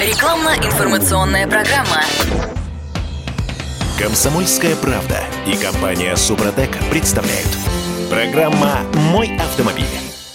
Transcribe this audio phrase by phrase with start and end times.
[0.00, 2.02] Рекламно-информационная программа.
[3.96, 7.46] Комсомольская правда и компания Супротек представляют.
[8.10, 8.80] Программа
[9.12, 9.86] «Мой автомобиль».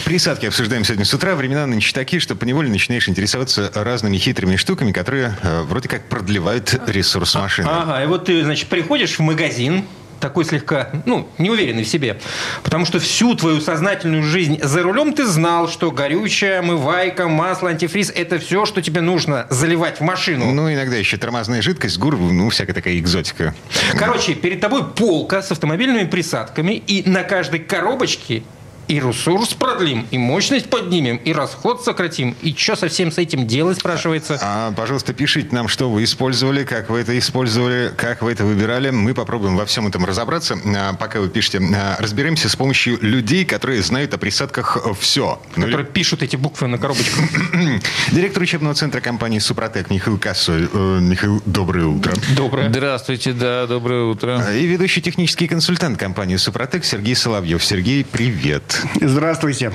[0.06, 1.36] Присадки обсуждаем сегодня с утра.
[1.36, 6.79] Времена нынче такие, что поневоле начинаешь интересоваться разными хитрыми штуками, которые э, вроде как продлевают
[6.87, 7.67] ресурс машины.
[7.69, 9.85] Ага, и вот ты, значит, приходишь в магазин,
[10.20, 12.19] такой слегка, ну, неуверенный в себе.
[12.63, 18.12] Потому что всю твою сознательную жизнь за рулем ты знал, что горючая, омывайка, масло, антифриз–
[18.16, 20.52] это все, что тебе нужно заливать в машину.
[20.52, 23.55] Ну, иногда еще тормозная жидкость, гур, ну, всякая такая экзотика.
[23.98, 28.44] Короче, перед тобой полка с автомобильными присадками, и на каждой коробочке
[28.90, 32.36] и ресурс продлим, и мощность поднимем, и расход сократим.
[32.42, 34.40] И что со всем с этим делать, спрашивается?
[34.42, 38.90] А, пожалуйста, пишите нам, что вы использовали, как вы это использовали, как вы это выбирали.
[38.90, 40.58] Мы попробуем во всем этом разобраться.
[40.76, 45.40] А, пока вы пишете, а, разберемся с помощью людей, которые знают о присадках все.
[45.54, 47.24] Которые ну, пишут эти буквы на коробочках.
[48.12, 50.68] Директор учебного центра компании «Супротек» Михаил Косой.
[50.74, 52.14] Э, Михаил, доброе утро.
[52.36, 52.70] Доброе.
[52.70, 54.44] Здравствуйте, да, доброе утро.
[54.52, 57.64] И ведущий технический консультант компании «Супротек» Сергей Соловьев.
[57.64, 58.78] Сергей, привет.
[59.02, 59.72] Здравствуйте.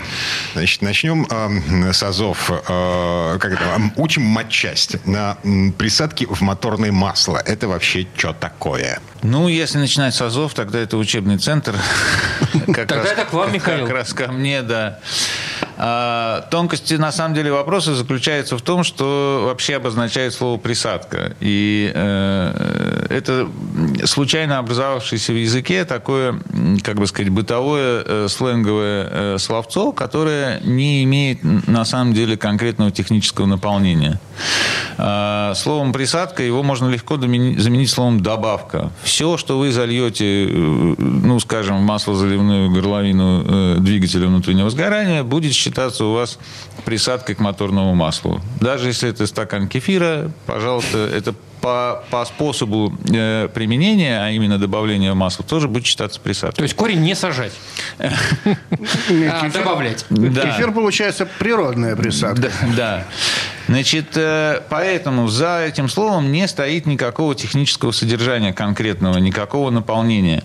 [0.55, 2.51] Значит, начнем э, с АЗОВ.
[2.69, 3.65] Э, как это?
[3.97, 5.37] Учим матчасть на
[5.79, 7.39] присадке в моторное масло.
[7.39, 9.01] Это вообще что такое?
[9.23, 11.75] Ну, если начинать с АЗОВ, тогда это учебный центр.
[12.67, 13.87] Тогда это к вам, Михаил.
[13.87, 14.99] Как раз ко мне, да.
[15.77, 21.35] А, тонкости, на самом деле, вопроса заключается в том, что вообще обозначает слово «присадка».
[21.41, 23.49] И э, это
[24.05, 26.41] случайно образовавшееся в языке такое,
[26.83, 32.91] как бы сказать, бытовое э, сленговое э, словцо, которое не имеет, на самом деле, конкретного
[32.91, 34.21] технического наполнения.
[34.97, 38.93] А, словом «присадка» его можно легко заменить словом «добавка».
[39.03, 45.53] Все, что вы зальете, э, ну, скажем, в маслозаливную горловину э, двигателя внутреннего сгорания, будет
[45.65, 46.39] считаться у вас
[46.85, 48.41] присадкой к моторному маслу.
[48.61, 51.35] Даже если это стакан кефира, пожалуйста, это
[51.65, 56.57] по, по способу э, применения, а именно добавления масла, тоже будет считаться присадкой.
[56.57, 57.53] То есть корень не сажать,
[57.99, 60.05] а добавлять.
[60.11, 62.53] Кефир, получается, природная присадка.
[62.77, 63.05] Да.
[63.67, 70.43] Значит, э, поэтому за этим словом не стоит никакого технического содержания конкретного, никакого наполнения.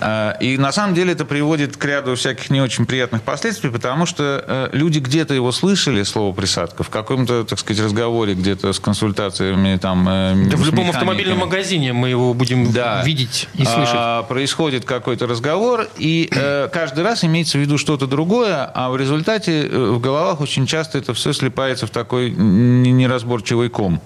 [0.00, 4.06] Э, и на самом деле это приводит к ряду всяких не очень приятных последствий, потому
[4.06, 8.80] что э, люди где-то его слышали, слово присадка, в каком-то, так сказать, разговоре где-то с
[8.80, 10.04] консультациями там...
[10.04, 13.02] Да в любом автомобильном магазине мы его будем да.
[13.02, 13.94] видеть и слышать.
[13.94, 16.30] А, происходит какой-то разговор, и
[16.72, 21.14] каждый раз имеется в виду что-то другое, а в результате в головах очень часто это
[21.14, 24.00] все слипается в такой неразборчивый ком.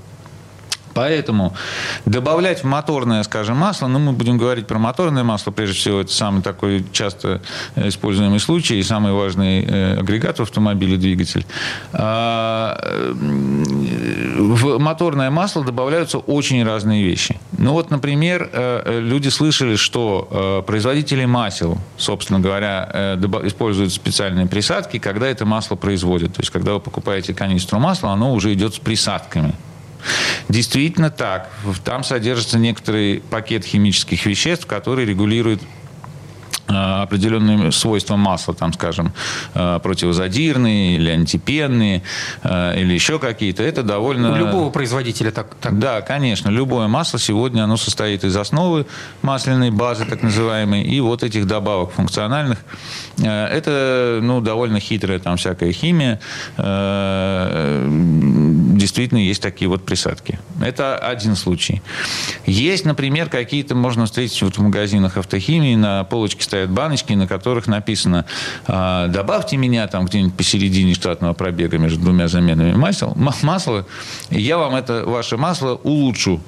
[0.97, 1.55] Поэтому
[2.07, 6.11] добавлять в моторное, скажем, масло, ну, мы будем говорить про моторное масло, прежде всего, это
[6.11, 7.43] самый такой часто
[7.77, 11.45] используемый случай и самый важный э, агрегат в автомобиле, двигатель.
[11.93, 12.81] А,
[13.13, 17.39] в моторное масло добавляются очень разные вещи.
[17.59, 24.99] Ну, вот, например, э, люди слышали, что э, производители масел, собственно говоря, используют специальные присадки,
[24.99, 26.33] когда это масло производят.
[26.33, 29.53] То есть, когда вы покупаете канистру масла, оно уже идет с присадками.
[30.49, 31.51] Действительно так.
[31.85, 35.63] Там содержится некоторый пакет химических веществ, который регулирует
[36.69, 39.13] Э, определенные свойства масла, там, скажем,
[39.55, 42.03] э, противозадирные или антипенные,
[42.43, 44.33] э, или еще какие-то, это довольно...
[44.33, 45.79] У любого производителя так, так?
[45.79, 46.51] Да, конечно.
[46.51, 48.87] Любое масло сегодня, оно состоит из основы
[49.23, 52.59] масляной базы, так называемой, и вот этих добавок функциональных.
[53.19, 56.21] Это, ну, довольно хитрая там всякая химия.
[58.87, 60.39] Действительно, есть такие вот присадки.
[60.63, 61.83] Это один случай.
[62.47, 67.67] Есть, например, какие-то, можно встретить вот в магазинах автохимии, на полочке стоят баночки, на которых
[67.67, 68.27] написано
[68.69, 73.85] «А, «добавьте меня там где-нибудь посередине штатного пробега между двумя заменами масел, масла,
[74.31, 76.41] и я вам это ваше масло улучшу»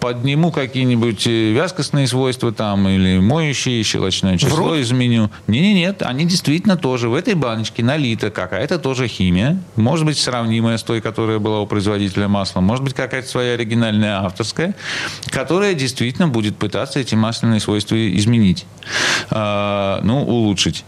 [0.00, 4.78] подниму какие-нибудь э, вязкостные свойства там или моющие, щелочное число Врут?
[4.78, 5.30] изменю.
[5.46, 10.18] Не, не, нет, они действительно тоже в этой баночке налита какая-то тоже химия, может быть
[10.18, 14.74] сравнимая с той, которая была у производителя масла, может быть какая-то своя оригинальная авторская,
[15.26, 18.66] которая действительно будет пытаться эти масляные свойства изменить,
[19.30, 20.84] э, ну улучшить.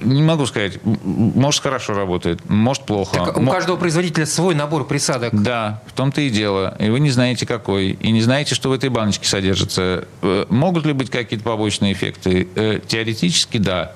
[0.00, 0.78] Не могу сказать.
[0.84, 3.16] Может, хорошо работает, может, плохо.
[3.16, 5.30] Так у каждого производителя свой набор присадок.
[5.42, 6.76] Да, в том-то и дело.
[6.78, 7.90] И вы не знаете, какой.
[7.90, 10.06] И не знаете, что в этой баночке содержится.
[10.22, 12.48] Э, могут ли быть какие-то побочные эффекты?
[12.54, 13.92] Э, теоретически, да.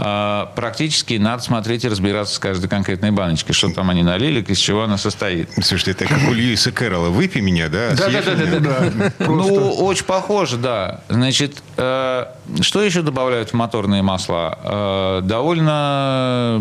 [0.00, 4.58] А практически надо смотреть и разбираться с каждой конкретной баночкой, что там они налили, из
[4.58, 5.50] чего она состоит.
[5.60, 7.08] Слушайте, это как у Льюиса Кэрролла.
[7.08, 7.90] Выпей меня, да?
[7.96, 9.12] Да, да, да, да, да.
[9.26, 11.00] Ну, очень похоже, да.
[11.08, 12.26] Значит, э,
[12.60, 14.58] Что еще добавляют в моторные масла?
[14.62, 16.60] Э, довольно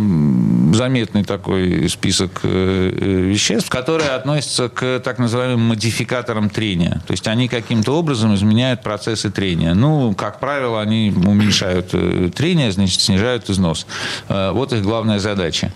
[0.74, 2.90] заметный такой список э,
[3.30, 7.02] веществ, которые относятся к так называемым модификаторам трения.
[7.06, 9.76] То есть они каким-то образом изменяют процессы трения.
[9.76, 11.94] Ну, как правило, они уменьшают
[12.34, 13.86] трение, значит, снижают износ.
[14.28, 15.72] Вот их главная задача.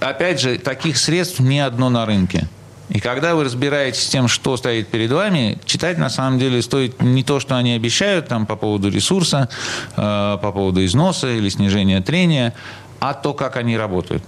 [0.00, 2.48] Опять же, таких средств не одно на рынке.
[2.90, 7.00] И когда вы разбираетесь с тем, что стоит перед вами, читать на самом деле стоит
[7.00, 9.48] не то, что они обещают там, по поводу ресурса,
[9.96, 12.52] э, по поводу износа или снижения трения,
[12.98, 14.24] а то, как они работают.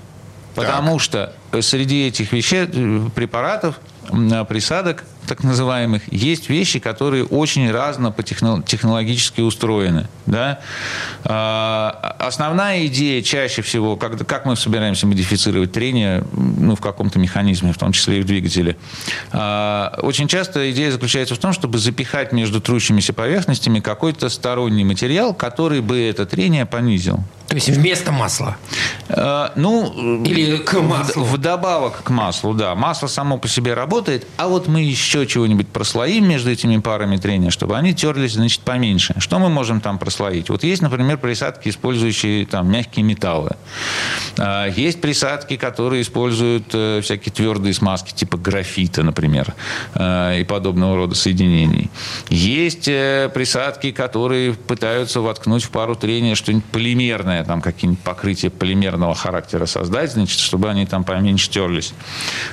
[0.55, 1.03] Потому так.
[1.03, 3.81] что среди этих веществ, э, препаратов,
[4.49, 10.09] присадок так называемых, есть вещи, которые очень разно по технологически устроены.
[10.27, 10.61] Да?
[11.25, 17.73] А, основная идея чаще всего, как, как мы собираемся модифицировать трение ну, в каком-то механизме,
[17.73, 18.77] в том числе и в двигателе,
[19.31, 25.35] а, очень часто идея заключается в том, чтобы запихать между трущимися поверхностями какой-то сторонний материал,
[25.35, 27.21] который бы это трение понизил.
[27.53, 28.57] То есть вместо масла?
[29.11, 31.23] А, ну, или к маслу?
[31.23, 32.75] Вдобавок к маслу, да.
[32.75, 37.51] Масло само по себе работает, а вот мы еще чего-нибудь прослоим между этими парами трения,
[37.51, 39.15] чтобы они терлись, значит, поменьше.
[39.19, 40.49] Что мы можем там прослоить?
[40.49, 43.51] Вот есть, например, присадки, использующие там мягкие металлы.
[44.39, 49.55] А, есть присадки, которые используют э, всякие твердые смазки, типа графита, например,
[49.95, 51.91] э, и подобного рода соединений.
[52.31, 59.15] Есть э, присадки, которые пытаются воткнуть в пару трения что-нибудь полимерное, там какие-нибудь покрытия полимерного
[59.15, 61.93] характера создать, значит, чтобы они там поменьше терлись.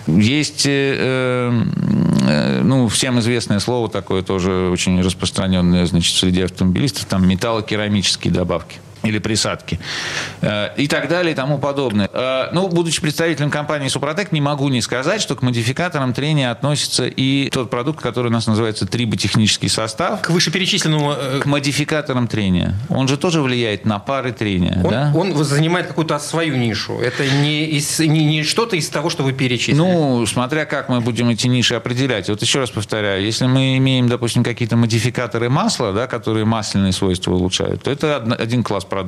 [0.08, 8.78] Есть ну, всем известное слово такое тоже очень распространенное, значит, среди автомобилистов, там металлокерамические добавки
[9.10, 9.80] или присадки
[10.42, 12.10] э, и так далее и тому подобное.
[12.12, 17.06] Э, ну, будучи представителем компании Супротек, не могу не сказать, что к модификаторам трения относится
[17.06, 20.22] и тот продукт, который у нас называется триботехнический состав.
[20.22, 21.14] К вышеперечисленному...
[21.14, 22.76] Э, к модификаторам трения.
[22.90, 24.82] Он же тоже влияет на пары трения.
[24.84, 25.12] Он, да?
[25.16, 27.00] он занимает какую-то свою нишу.
[27.00, 29.78] Это не, из, не, не что-то из того, что вы перечислили.
[29.78, 32.30] Ну, смотря как мы будем эти ниши определять.
[32.30, 37.34] Вот еще раз повторяю, если мы имеем, допустим, какие-то модификаторы масла, да, которые масляные свойства
[37.34, 38.99] улучшают, то это один класс продуктов.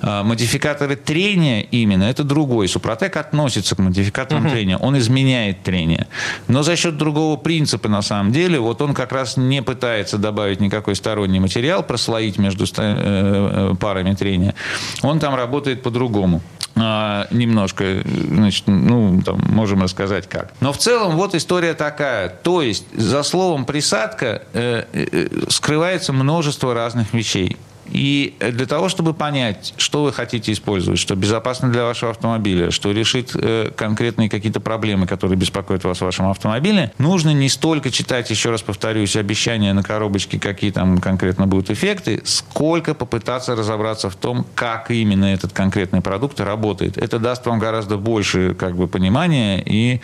[0.00, 2.68] А, модификаторы трения именно, это другой.
[2.68, 4.52] Супротек относится к модификаторам угу.
[4.52, 4.76] трения.
[4.76, 6.06] Он изменяет трение.
[6.48, 10.60] Но за счет другого принципа, на самом деле, вот он как раз не пытается добавить
[10.60, 14.54] никакой сторонний материал, прослоить между э, э, парами трения.
[15.02, 16.42] Он там работает по-другому
[16.80, 20.52] а, немножко, значит, ну, там, можем рассказать как.
[20.60, 22.28] Но в целом вот история такая.
[22.28, 27.56] То есть за словом присадка э, э, скрывается множество разных вещей.
[27.92, 32.90] И для того, чтобы понять, что вы хотите использовать, что безопасно для вашего автомобиля, что
[32.92, 38.30] решит э, конкретные какие-то проблемы, которые беспокоят вас в вашем автомобиле, нужно не столько читать,
[38.30, 44.16] еще раз повторюсь, обещания на коробочке, какие там конкретно будут эффекты, сколько попытаться разобраться в
[44.16, 46.98] том, как именно этот конкретный продукт работает.
[46.98, 50.00] Это даст вам гораздо больше как бы, понимания и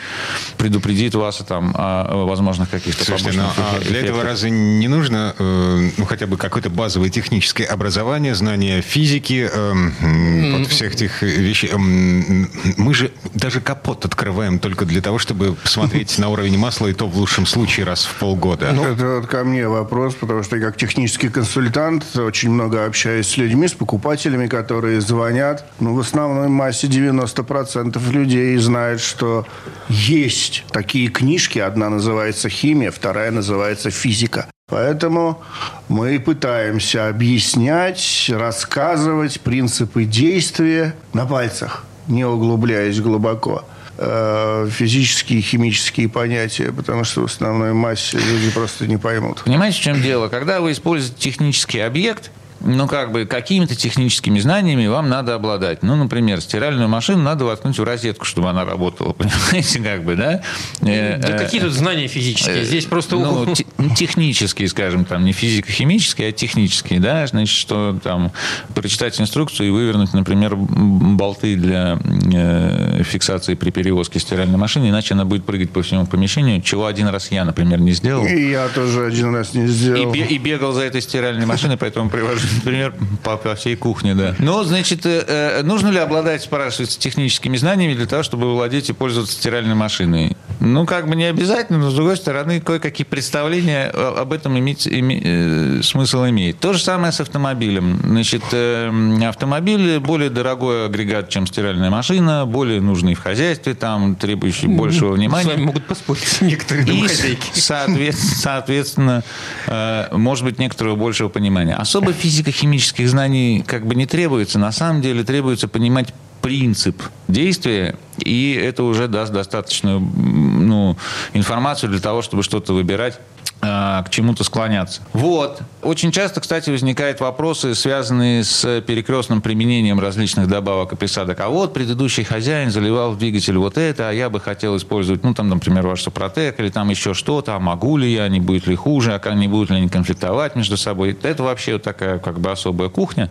[0.56, 3.80] предупредит вас там, о возможных каких-то Слушайте, побочных ну, а.
[3.80, 9.48] Для этого разве не нужно э, ну, хотя бы какой-то базовый технический образование, знание физики,
[9.52, 11.70] э, вот всех этих вещей.
[11.72, 16.92] Э, мы же даже капот открываем только для того, чтобы посмотреть на уровень масла, и
[16.94, 18.72] то в лучшем случае раз в полгода.
[18.72, 23.26] Ну, это вот ко мне вопрос, потому что я как технический консультант очень много общаюсь
[23.26, 25.66] с людьми, с покупателями, которые звонят.
[25.80, 29.46] Ну, в основной массе 90% людей знают, что
[29.88, 31.58] есть такие книжки.
[31.58, 34.48] Одна называется «Химия», вторая называется «Физика».
[34.66, 35.42] Поэтому
[35.88, 43.64] мы пытаемся объяснять, рассказывать принципы действия на пальцах, не углубляясь глубоко
[43.98, 49.42] э, физические и химические понятия, потому что в основной массе люди просто не поймут.
[49.44, 50.28] Понимаете, в чем дело?
[50.28, 52.30] Когда вы используете технический объект,
[52.64, 55.82] ну, как бы, какими-то техническими знаниями вам надо обладать.
[55.82, 60.42] Ну, например, стиральную машину надо воткнуть в розетку, чтобы она работала, понимаете, как бы, да?
[60.80, 62.62] Э, да какие тут знания физические?
[62.62, 63.16] Э, Здесь просто...
[63.16, 63.46] Ну,
[63.78, 67.26] ну, технические, скажем, там, не физико-химические, а технические, да?
[67.26, 68.32] Значит, что там,
[68.74, 71.98] прочитать инструкцию и вывернуть, например, болты для
[72.32, 77.08] э, фиксации при перевозке стиральной машины, иначе она будет прыгать по всему помещению, чего один
[77.08, 78.24] раз я, например, не сделал.
[78.24, 80.12] И я тоже один раз не сделал.
[80.14, 84.34] И, бегал за этой стиральной машиной, поэтому привожу например, по, по всей кухне, да.
[84.38, 88.92] Но, значит, э, э, нужно ли обладать, спрашивается, техническими знаниями для того, чтобы владеть и
[88.92, 90.36] пользоваться стиральной машиной?
[90.60, 95.20] Ну, как бы не обязательно, но, с другой стороны, кое-какие представления об этом иметь, име,
[95.22, 96.58] э, смысл имеет.
[96.58, 98.00] То же самое с автомобилем.
[98.04, 98.90] Значит, э,
[99.26, 105.44] автомобиль более дорогой агрегат, чем стиральная машина, более нужный в хозяйстве, там, требующий большего внимания.
[105.44, 107.50] С вами могут поспорить некоторые домохозяйки.
[107.54, 109.22] И, соответственно, соответственно
[109.66, 111.74] э, может быть, некоторого большего понимания.
[111.74, 112.12] Особо
[112.44, 114.58] физико-химических знаний как бы не требуется.
[114.58, 120.96] На самом деле требуется понимать принцип действия, и это уже даст достаточную ну,
[121.32, 123.18] информацию для того, чтобы что-то выбирать
[123.60, 125.00] к чему-то склоняться.
[125.12, 125.62] Вот.
[125.82, 131.40] Очень часто, кстати, возникают вопросы, связанные с перекрестным применением различных добавок и присадок.
[131.40, 135.34] А вот предыдущий хозяин заливал в двигатель вот это, а я бы хотел использовать, ну,
[135.34, 138.76] там, например, ваш Сопротек или там еще что-то, а могу ли я, не будет ли
[138.76, 141.16] хуже, а не будут ли они конфликтовать между собой.
[141.22, 143.30] Это вообще такая как бы особая кухня.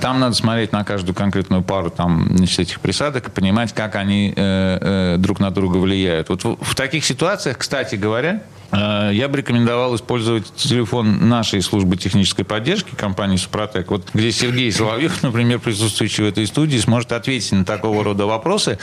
[0.00, 4.32] Там надо смотреть на каждую конкретную пару там, значит, этих присадок и понимать, как они
[4.34, 6.28] э, э, друг на друга влияют.
[6.28, 11.96] Вот в, в таких ситуациях, кстати говоря, Э, я бы рекомендовал использовать телефон нашей службы
[11.96, 17.52] технической поддержки компании «Супротек», вот где Сергей Соловьев, например, присутствующий в этой студии, сможет ответить
[17.52, 18.78] на такого рода вопросы,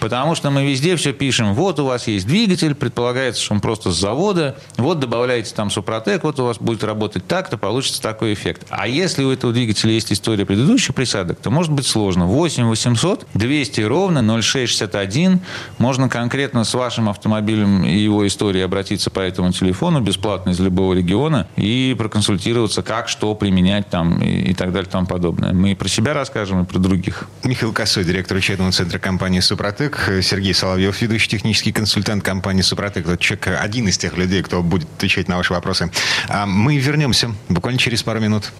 [0.00, 3.92] потому что мы везде все пишем, вот у вас есть двигатель, предполагается, что он просто
[3.92, 8.34] с завода, вот добавляете там «Супротек», вот у вас будет работать так, то получится такой
[8.34, 8.66] эффект.
[8.70, 12.26] А если у этого двигателя есть история предыдущих присадок, то может быть сложно.
[12.26, 15.40] 8 800 200 ровно 0661,
[15.78, 20.94] можно конкретно с вашим автомобилем и его историей обратиться по этому телефону бесплатно из любого
[20.94, 25.52] региона и проконсультироваться, как, что применять там и, и так далее и тому подобное.
[25.52, 27.28] Мы и про себя расскажем, и про других.
[27.44, 30.10] Михаил Косой, директор учебного центра компании «Супротек».
[30.22, 33.06] Сергей Соловьев, ведущий технический консультант компании «Супротек».
[33.06, 35.90] Тот человек, один из тех людей, кто будет отвечать на ваши вопросы.
[36.28, 38.52] А мы вернемся буквально через пару минут.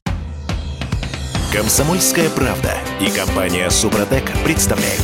[1.52, 5.02] Комсомольская правда и компания «Супротек» представляют.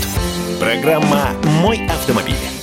[0.61, 1.31] Программа
[1.63, 2.54] «Мой автомобиль».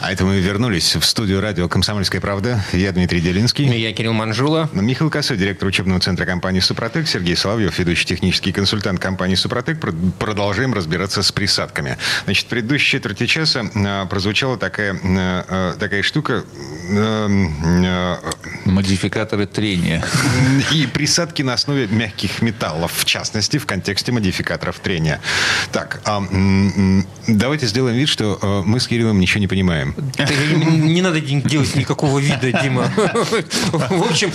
[0.00, 2.62] А это мы вернулись в студию радио «Комсомольская правда».
[2.72, 3.66] Я Дмитрий Делинский.
[3.78, 4.68] Я Кирилл Манжула.
[4.72, 7.08] Михаил Косой, директор учебного центра компании «Супротек».
[7.08, 9.78] Сергей Соловьев, ведущий технический консультант компании «Супротек».
[10.18, 11.96] Продолжаем разбираться с присадками.
[12.24, 16.44] Значит, в предыдущей четверти часа а, прозвучала такая, а, а, такая штука...
[18.66, 20.04] Модификаторы трения.
[20.72, 25.20] И присадки на основе мягких металлов, в частности, в контексте модификаторов трения.
[25.72, 26.00] Так,
[27.26, 30.86] давайте сделаем вид, что мы с Кириллом ничего не понимаем понимаем.
[30.86, 32.90] Не надо делать никакого вида, Дима.
[33.72, 34.32] В общем,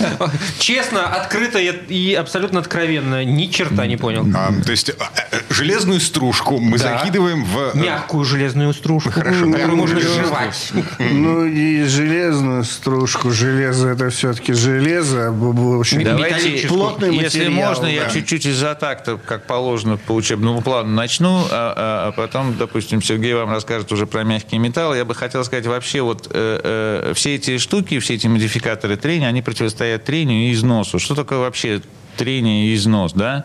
[0.58, 3.24] честно, открыто и абсолютно откровенно.
[3.24, 4.26] Ни черта не понял.
[4.34, 7.58] А, то есть а, э, железную стружку мы закидываем в...
[7.58, 10.72] Э, Мягкую железную стружку, которую можно сживать.
[10.98, 13.30] Ну и железную стружку.
[13.30, 15.30] Железо это все-таки железо.
[15.30, 17.24] Очень Давайте, плотный материал.
[17.24, 22.56] Если можно, я чуть-чуть из-за такта, как положено по учебному плану, начну, а, а потом,
[22.56, 24.96] допустим, Сергей вам расскажет уже про мягкие металлы.
[24.96, 28.96] Я бы хотел хотел сказать, вообще вот э, э, все эти штуки, все эти модификаторы
[28.96, 30.98] трения, они противостоят трению и износу.
[30.98, 31.82] Что такое вообще
[32.16, 33.44] трение и износ, да.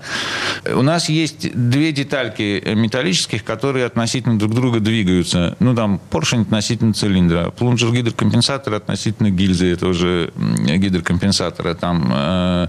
[0.66, 5.56] У нас есть две детальки металлических, которые относительно друг друга двигаются.
[5.60, 12.68] Ну, там, поршень относительно цилиндра, плунжер гидрокомпенсатор относительно гильзы этого же гидрокомпенсатора, там э,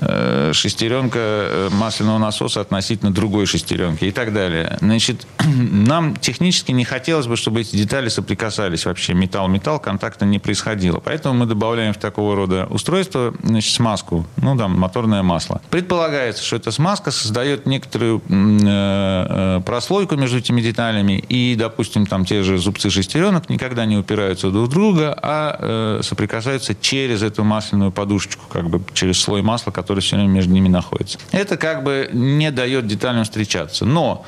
[0.00, 4.76] э, шестеренка э, масляного насоса относительно другой шестеренки и так далее.
[4.80, 9.14] Значит, нам технически не хотелось бы, чтобы эти детали соприкасались вообще.
[9.14, 11.00] Металл-металл, контакта не происходило.
[11.00, 15.60] Поэтому мы добавляем в такого рода устройство, значит, смазку, ну, там, моторное масло.
[15.70, 22.24] Предполагается, что эта смазка создает некоторую э, э, прослойку между этими деталями, и, допустим, там
[22.24, 27.44] те же зубцы шестеренок никогда не упираются друг в друга, а э, соприкасаются через эту
[27.44, 31.18] масляную подушечку, как бы через слой масла, который все время между ними находится.
[31.32, 33.84] Это как бы не дает деталям встречаться.
[33.84, 34.24] Но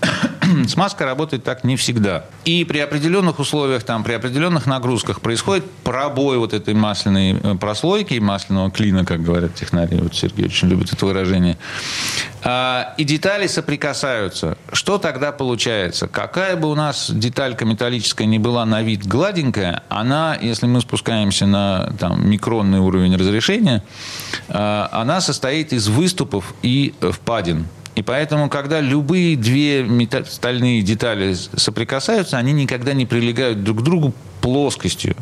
[0.68, 2.24] смазка работает так не всегда.
[2.44, 8.18] И при определенных условиях, там, при определенных нагрузках происходит пробой вот этой масляной э, прослойки,
[8.18, 9.98] масляного клина, как говорят технари.
[9.98, 11.58] Вот Сергей очень любит это выражение.
[12.42, 14.56] А, и детали соприкасаются.
[14.72, 16.06] Что тогда получается?
[16.08, 21.46] Какая бы у нас деталька металлическая не была на вид гладенькая, она, если мы спускаемся
[21.46, 23.82] на там, микронный уровень разрешения,
[24.48, 27.66] а, она состоит из выступов и впадин.
[27.96, 29.84] И поэтому, когда любые две
[30.28, 34.12] стальные детали соприкасаются, они никогда не прилегают друг к другу
[34.42, 35.16] плоскостью.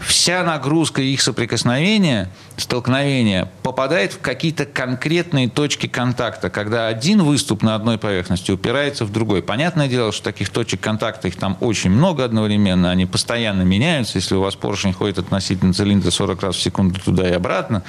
[0.00, 7.74] Вся нагрузка их соприкосновения, столкновения попадает в какие-то конкретные точки контакта, когда один выступ на
[7.74, 9.42] одной поверхности упирается в другой.
[9.42, 14.18] Понятное дело, что таких точек контакта их там очень много одновременно, они постоянно меняются.
[14.18, 17.82] Если у вас поршень ходит относительно цилиндра 40 раз в секунду туда и обратно,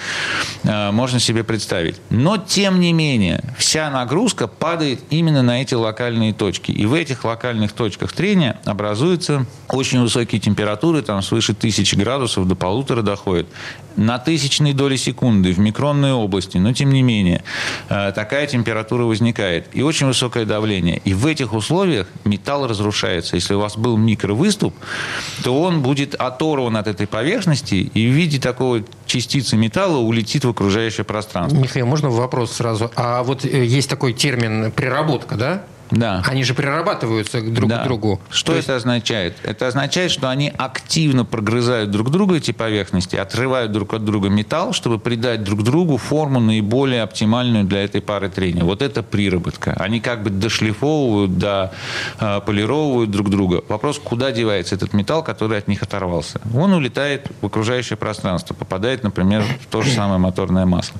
[0.63, 1.97] э, можно себе представить.
[2.09, 6.71] Но, тем не менее, вся нагрузка падает именно на эти локальные точки.
[6.71, 12.55] И в этих локальных точках трения образуются очень высокие температуры, там свыше тысячи градусов до
[12.55, 13.47] полутора доходит.
[13.95, 17.43] На тысячные доли секунды в микронной области, но тем не менее,
[17.89, 19.67] э, такая температура возникает.
[19.73, 21.01] И очень высокое давление.
[21.03, 23.35] И в этих условиях металл разрушается.
[23.35, 24.73] Если у вас был микровыступ,
[25.43, 30.49] то он будет оторван от этой поверхности и в виде такого частицы металла улетит в
[30.49, 31.57] окружающее пространство.
[31.57, 32.91] Михаил, можно вопрос сразу?
[32.95, 35.63] А вот э, есть такой термин «приработка», да?
[35.91, 36.23] Да.
[36.25, 37.79] Они же перерабатываются друг Да.
[37.79, 38.21] к другу.
[38.29, 39.37] Что То это означает?
[39.43, 44.73] Это означает, что они активно прогрызают друг друга эти поверхности, отрывают друг от друга металл,
[44.73, 48.63] чтобы придать друг другу форму наиболее оптимальную для этой пары трения.
[48.63, 49.73] Вот это приработка.
[49.79, 51.71] Они как бы дошлифовывают, да,
[52.19, 53.61] э, полировывают друг друга.
[53.67, 56.39] Вопрос, куда девается этот металл, который от них оторвался?
[56.55, 60.99] Он улетает в окружающее пространство, попадает, например, в то же самое моторное масло.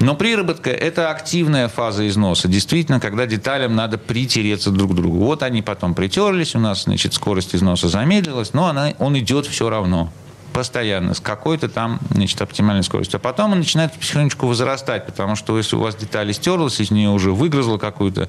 [0.00, 2.48] Но приработка– это активная фаза износа.
[2.48, 5.18] Действительно, когда деталям надо притереться друг к другу.
[5.18, 9.68] Вот они потом притерлись, у нас, значит, скорость износа замедлилась, но она, он идет все
[9.68, 10.10] равно
[10.56, 13.18] постоянно, с какой-то там, значит, оптимальной скоростью.
[13.18, 17.10] А потом он начинает потихонечку возрастать, потому что если у вас деталь стерлась, из нее
[17.10, 18.26] уже выгрызла какую-то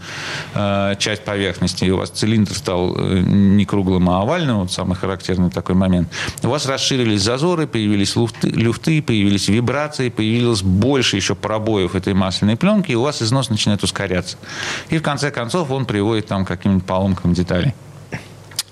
[0.54, 4.98] э, часть поверхности, и у вас цилиндр стал э, не круглым, а овальным, вот самый
[4.98, 6.10] характерный такой момент,
[6.44, 12.58] у вас расширились зазоры, появились люфты, люфты появились вибрации, появилось больше еще пробоев этой масляной
[12.58, 14.36] пленки, и у вас износ начинает ускоряться.
[14.90, 17.74] И в конце концов он приводит там к каким-нибудь поломкам деталей.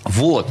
[0.05, 0.47] Вот.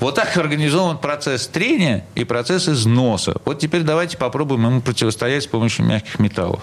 [0.00, 3.36] Вот так организован процесс трения и процесс износа.
[3.44, 6.60] Вот теперь давайте попробуем ему противостоять с помощью мягких металлов.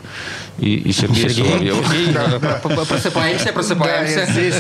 [0.58, 1.94] И, и Сергей, Сергей, Соловьев.
[2.14, 4.26] Да, п- п- просыпаемся, Да, просыпаемся.
[4.26, 4.56] здесь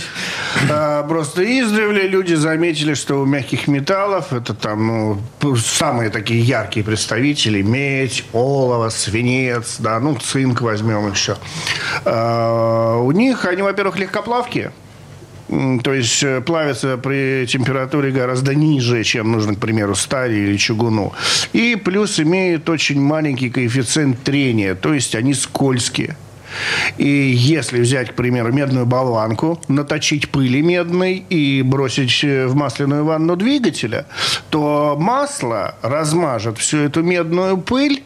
[0.70, 6.86] а, просто издревле люди заметили, что у мягких металлов это там ну, самые такие яркие
[6.86, 11.38] представители медь, олово, свинец, да, ну цинк возьмем еще.
[12.06, 14.72] А, у них они, во-первых, легкоплавкие.
[15.48, 21.14] То есть э, плавятся при температуре гораздо ниже, чем нужно, к примеру, стали или чугуну.
[21.52, 26.16] И плюс имеют очень маленький коэффициент трения, то есть они скользкие.
[26.98, 33.06] И если взять, к примеру, медную болванку, наточить пыли медной и бросить э, в масляную
[33.06, 34.06] ванну двигателя,
[34.50, 38.04] то масло размажет всю эту медную пыль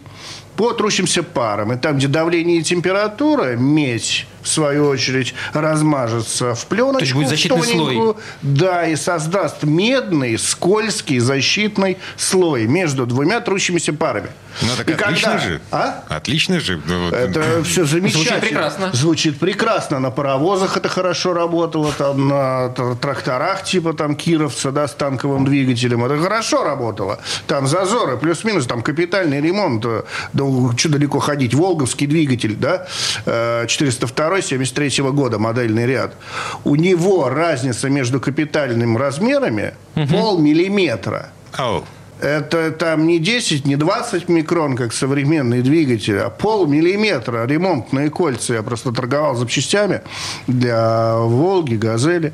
[0.56, 1.74] по трущимся парам.
[1.74, 7.00] И там, где давление и температура, медь, в свою очередь, размажется в пленочку.
[7.00, 13.94] То есть будет защитный тоненькую, Да, и создаст медный, скользкий защитный слой между двумя трущимися
[13.94, 14.29] парами.
[14.62, 15.62] Ну, так И отлично когда- же.
[15.72, 16.03] А?
[16.10, 16.81] Отлично же.
[16.88, 17.10] Ну.
[17.10, 18.24] Это все замечательно.
[18.24, 18.90] Звучит прекрасно.
[18.94, 20.00] Звучит прекрасно.
[20.00, 25.46] На паровозах это хорошо работало, там на тр- тракторах типа там Кировца, да, с танковым
[25.46, 26.03] двигателем.
[26.05, 27.20] Это хорошо работало.
[27.46, 29.86] Там зазоры, плюс-минус, там капитальный ремонт.
[29.86, 30.44] э, Да,
[30.75, 31.53] что далеко ходить.
[31.53, 32.88] Волговский двигатель, да,
[33.25, 36.15] э, 402 73 года, модельный ряд.
[36.63, 41.29] У него разница между капитальными размерами полмиллиметра.
[41.53, 41.83] Ау.
[42.19, 48.55] Это там не 10, не 20 микрон, как современный двигатель, а полмиллиметра ремонтные кольца.
[48.55, 50.01] Я просто торговал запчастями
[50.47, 52.33] для «Волги», «Газели».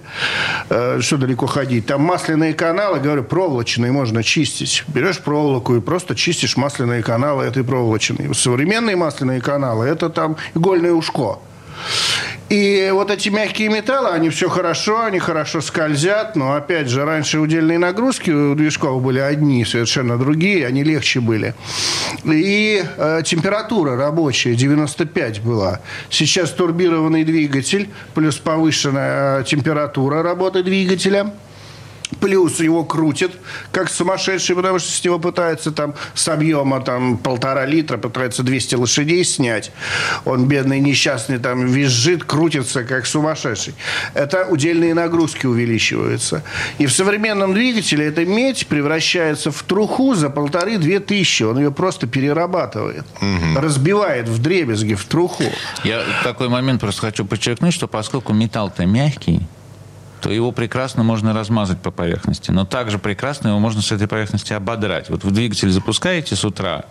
[0.69, 1.85] Э, Что далеко ходить.
[1.85, 4.85] Там масляные каналы, говорю, проволочные можно чистить.
[4.87, 8.33] Берешь проволоку и просто чистишь масляные каналы этой проволочной.
[8.33, 11.39] Современные масляные каналы– это там игольное ушко.
[12.49, 17.39] И вот эти мягкие металлы, они все хорошо, они хорошо скользят, но опять же, раньше
[17.39, 21.55] удельные нагрузки у движков были одни, совершенно другие, они легче были.
[22.23, 25.79] И э, температура рабочая 95 была.
[26.09, 31.33] Сейчас турбированный двигатель, плюс повышенная э, температура работы двигателя.
[32.19, 33.31] Плюс его крутит,
[33.71, 38.75] как сумасшедший, потому что с него пытается там с объема там полтора литра, пытается 200
[38.75, 39.71] лошадей снять.
[40.25, 43.73] Он, бедный, несчастный, там визжит, крутится, как сумасшедший.
[44.13, 46.43] Это удельные нагрузки увеличиваются.
[46.77, 51.43] И в современном двигателе эта медь превращается в труху за полторы-две тысячи.
[51.43, 53.05] Он ее просто перерабатывает.
[53.55, 55.43] Разбивает в дребезги, в труху.
[55.83, 59.41] Я такой момент просто хочу подчеркнуть, что поскольку металл-то мягкий,
[60.23, 62.49] то его прекрасно можно размазать по поверхности.
[62.49, 65.09] Но также прекрасно его можно с этой поверхности ободрать.
[65.09, 66.85] Вот вы двигатель запускаете с утра,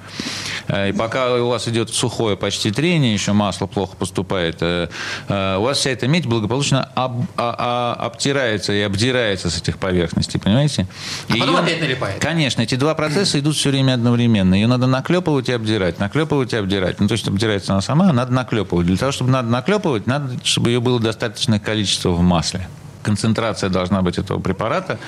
[0.69, 4.89] э, и пока у вас идет сухое почти трение, еще масло плохо поступает, э,
[5.29, 9.79] э, у вас вся эта медь благополучно об, а, а, обтирается и обдирается с этих
[9.79, 10.87] поверхностей, понимаете?
[11.31, 12.21] А И потом её- опять налипает.
[12.21, 14.55] Конечно, эти два процесса идут все время одновременно.
[14.55, 17.01] Ее надо наклепывать и обдирать, наклепывать и обдирать.
[17.01, 18.87] Ну, то есть обдирается она сама, а надо наклепывать.
[18.87, 22.69] Для того, чтобы надо наклепывать, надо, чтобы ее было достаточное количество в масле.
[23.03, 24.99] Концентрация должна быть этого препарата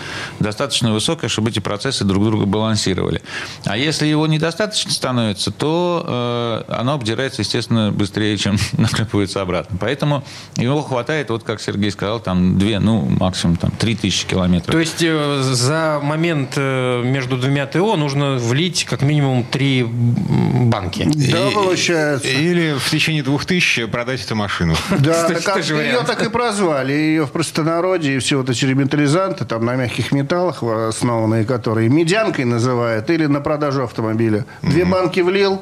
[0.40, 3.22] достаточно высокая, чтобы эти процессы друг друга балансировали.
[3.64, 9.78] А если его недостаточно становится, то э, оно обдирается, естественно, быстрее, чем наклепывается обратно.
[9.80, 10.24] Поэтому
[10.56, 14.72] его хватает, вот как Сергей сказал, там две, ну, максимум там три тысячи километров.
[14.72, 21.08] То есть э, за момент э, между двумя ТО нужно влить как минимум три банки.
[21.32, 22.28] Да, получается.
[22.28, 24.74] Или в течение двух тысяч продать эту машину.
[24.98, 26.92] Да, так, ее так и прозвали.
[26.92, 32.44] Ее в простонародье и все вот эти реметализанты, там на мягких металлах основанные, которые медянкой
[32.44, 34.46] называют, или на продажу автомобиля.
[34.62, 35.60] Две банки влил,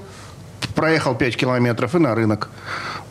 [0.75, 2.49] проехал 5 километров и на рынок.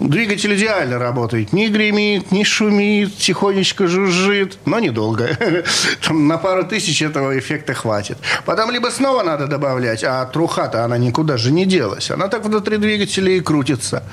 [0.02, 1.54] Двигатель идеально работает.
[1.54, 5.30] Не гремит, не шумит, тихонечко жужжит, но недолго.
[6.08, 8.18] Там на пару тысяч этого эффекта хватит.
[8.46, 12.10] Потом либо снова надо добавлять, а труха-то она никуда же не делась.
[12.10, 14.04] Она так внутри двигателя и крутится.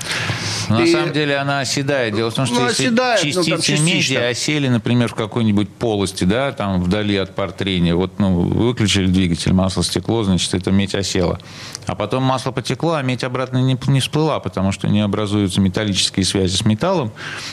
[0.69, 2.15] Но на И- самом деле она оседает.
[2.15, 4.27] Дело в том, что Ну, если оседает, ну, частицы меди частично.
[4.27, 9.53] осели, например, в какой-нибудь полости, да, там вдали от пар трения, вот, ну, выключили двигатель,
[9.53, 11.39] масло стекло, значит, эта медь осела.
[11.87, 16.25] А потом масло потекло, а медь обратно не, не всплыла, потому что не образуются металлические
[16.25, 17.11] связи с металлом,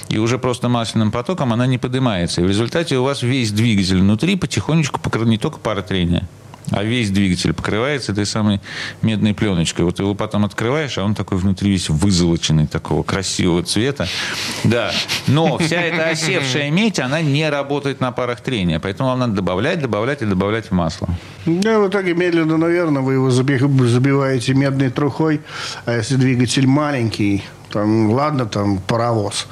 [0.08, 2.40] и уже просто масляным потоком она не поднимается.
[2.40, 6.28] И в результате у вас весь двигатель внутри потихонечку покрыт не только пара трения,
[6.70, 8.60] а весь двигатель покрывается этой самой
[9.00, 9.84] медной пленочкой.
[9.84, 14.08] Вот его потом открываешь, а он такой внутри весь вызолоченный, такого красивого цвета.
[14.64, 14.90] Да.
[15.28, 18.80] Но вся эта осевшая медь, она не работает на парах трения.
[18.80, 21.08] Поэтому вам надо добавлять, добавлять и добавлять в масло.
[21.46, 25.42] Да, в итоге медленно, но верно, вы его заби- забиваете медной трухой.
[25.84, 27.44] А если двигатель маленький,
[27.76, 29.46] там, ладно, там паровоз.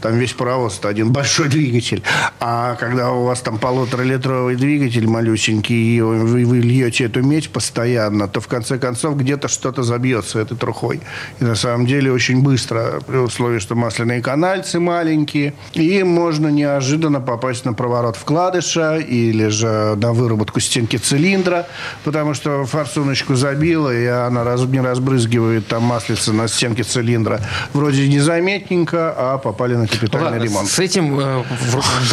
[0.00, 2.02] Там весь паровоз это один большой двигатель.
[2.40, 8.26] А когда у вас там полуторалитровый двигатель малюсенький, и вы, вы льете эту медь постоянно,
[8.26, 11.00] то в конце концов где-то что-то забьется этой трухой.
[11.38, 17.20] И на самом деле очень быстро, при условии, что масляные канальцы маленькие, и можно неожиданно
[17.20, 21.68] попасть на проворот вкладыша или же на выработку стенки цилиндра,
[22.02, 27.40] потому что форсуночку забило, и она раз- не разбрызгивает там маслица на стенке цилиндра.
[27.72, 30.68] Вроде незаметненько, а попали на капитальный Ладно, ремонт.
[30.68, 31.44] С этим э,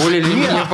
[0.01, 0.65] более или менее?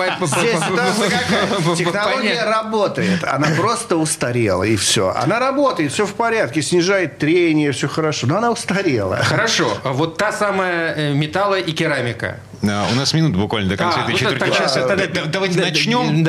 [1.75, 3.23] Технология работает.
[3.23, 5.13] Она просто устарела, и все.
[5.15, 8.27] Она работает, все в порядке, снижает трение, все хорошо.
[8.27, 9.17] Но она устарела.
[9.17, 12.39] Хорошо, а вот та самая э, металла и керамика.
[12.61, 14.87] У нас минут буквально до конца этой четверти часа.
[15.27, 16.23] Давайте да, начнем.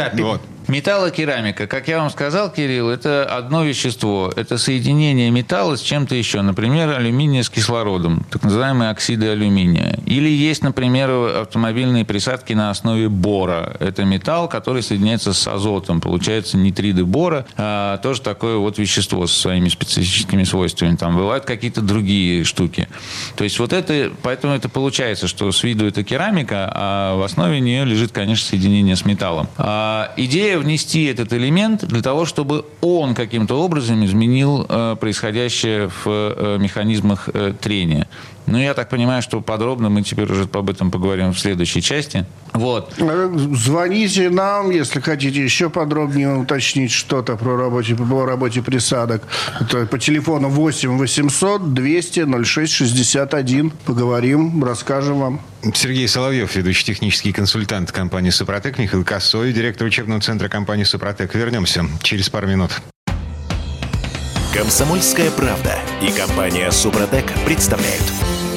[0.68, 4.32] Металлокерамика, как я вам сказал, Кирилл, это одно вещество.
[4.36, 6.40] Это соединение металла с чем-то еще.
[6.42, 9.98] Например, алюминия с кислородом, так называемые оксиды алюминия.
[10.06, 11.10] Или есть, например,
[11.42, 13.76] автомобильные присадки на основе бора.
[13.80, 16.00] Это металл, который соединяется с азотом.
[16.00, 17.46] Получается нитриды бора.
[17.56, 20.96] А, тоже такое вот вещество со своими специфическими свойствами.
[20.96, 22.88] Там бывают какие-то другие штуки.
[23.36, 27.60] То есть вот это, поэтому это получается, что с виду это керамика, а в основе
[27.60, 29.48] нее лежит, конечно, соединение с металлом.
[29.56, 36.06] А идея внести этот элемент для того, чтобы он каким-то образом изменил э, происходящее в
[36.06, 38.08] э, механизмах э, трения.
[38.46, 42.26] Ну, я так понимаю, что подробно мы теперь уже об этом поговорим в следующей части.
[42.52, 42.92] Вот.
[42.96, 49.22] Звоните нам, если хотите еще подробнее уточнить что-то про работе, по работе присадок.
[49.60, 53.70] Это по телефону 8 800 200 06 61.
[53.84, 55.40] Поговорим, расскажем вам.
[55.74, 61.34] Сергей Соловьев, ведущий технический консультант компании «Супротек», Михаил Косой, директор учебного центра компании «Супротек».
[61.34, 62.72] Вернемся через пару минут.
[64.52, 68.31] Комсомольская правда и компания Супротек представляют.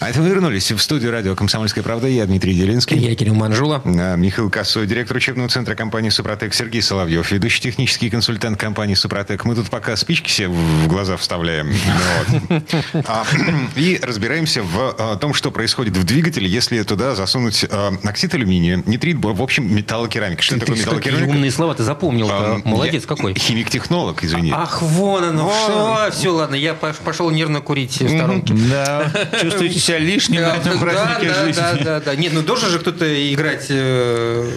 [0.00, 2.06] А это мы вернулись в студию радио «Комсомольская правда».
[2.06, 2.96] Я Дмитрий Делинский.
[2.96, 3.82] Я Кирилл Манжула.
[3.84, 9.44] Михаил Косой, директор учебного центра компании «Супротек», Сергей Соловьев, ведущий технический консультант компании «Супротек».
[9.44, 11.74] Мы тут пока спички себе в глаза вставляем.
[13.06, 13.24] А,
[13.74, 18.80] И разбираемся в а, том, что происходит в двигателе, если туда засунуть а, оксид алюминия,
[18.86, 20.42] нитрит, в общем, металлокерамика.
[20.42, 21.30] Что такое металлокерамика?
[21.30, 22.30] умные слова ты запомнил.
[22.64, 23.34] Молодец какой.
[23.34, 24.52] Химик-технолог, извини.
[24.54, 25.52] Ах, вон оно.
[26.12, 28.54] Все, ладно, я пош- пошел нервно курить в сторонке.
[28.54, 31.60] Да, чувствуете вся лишняя на этом празднике да, жизни.
[31.60, 32.14] да, да, да.
[32.14, 34.50] Нет, ну должен же кто-то играть э,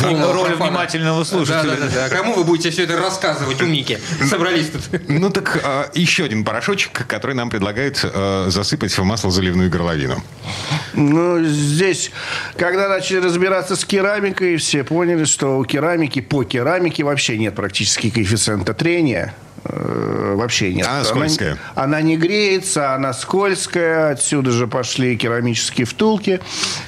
[0.00, 1.76] Роль внимательного слушателя.
[1.76, 2.16] Да, да, да, да.
[2.16, 3.98] Кому вы будете все это рассказывать, умники?
[4.26, 5.08] Собрались тут.
[5.08, 10.22] Ну так а, еще один порошочек, который нам предлагают а, засыпать в масло заливную горловину.
[10.94, 12.10] Ну, здесь,
[12.56, 18.08] когда начали разбираться с керамикой, все поняли, что у керамики, по керамике вообще нет практически
[18.08, 19.34] коэффициента трения.
[19.64, 20.86] Э, Вообще нет.
[20.86, 21.56] Она скользкая.
[21.74, 24.10] Она, не греется, она скользкая.
[24.12, 26.40] Отсюда же пошли керамические втулки.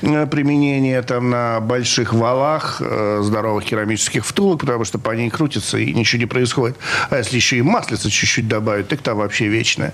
[0.02, 5.78] э, Применение там на больших валах э, здоровых керамических втулок, потому что по ней крутится
[5.78, 6.76] и ничего не происходит.
[7.10, 9.92] А если еще и маслица чуть-чуть добавить, так там вообще вечное.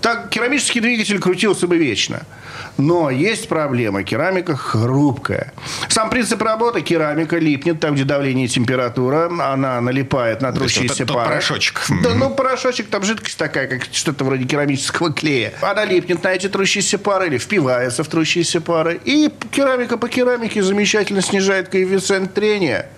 [0.00, 2.22] Так керамический двигатель крутился бы вечно.
[2.78, 4.02] Но есть проблема.
[4.02, 5.52] Керамика хрупкая.
[5.88, 9.30] Сам принцип работы керамика липнет там, где давление и температура.
[9.52, 11.28] Она налипает на трущиеся пары.
[11.30, 11.82] порошочек.
[12.02, 15.52] Да, ну, порошочек, там жидкость такая, как что-то вроде керамического клея.
[15.60, 19.00] Она липнет на эти трущиеся пары или впивается в трущиеся пары.
[19.04, 22.88] И керамика по керамике замечательно снижает коэффициент трения.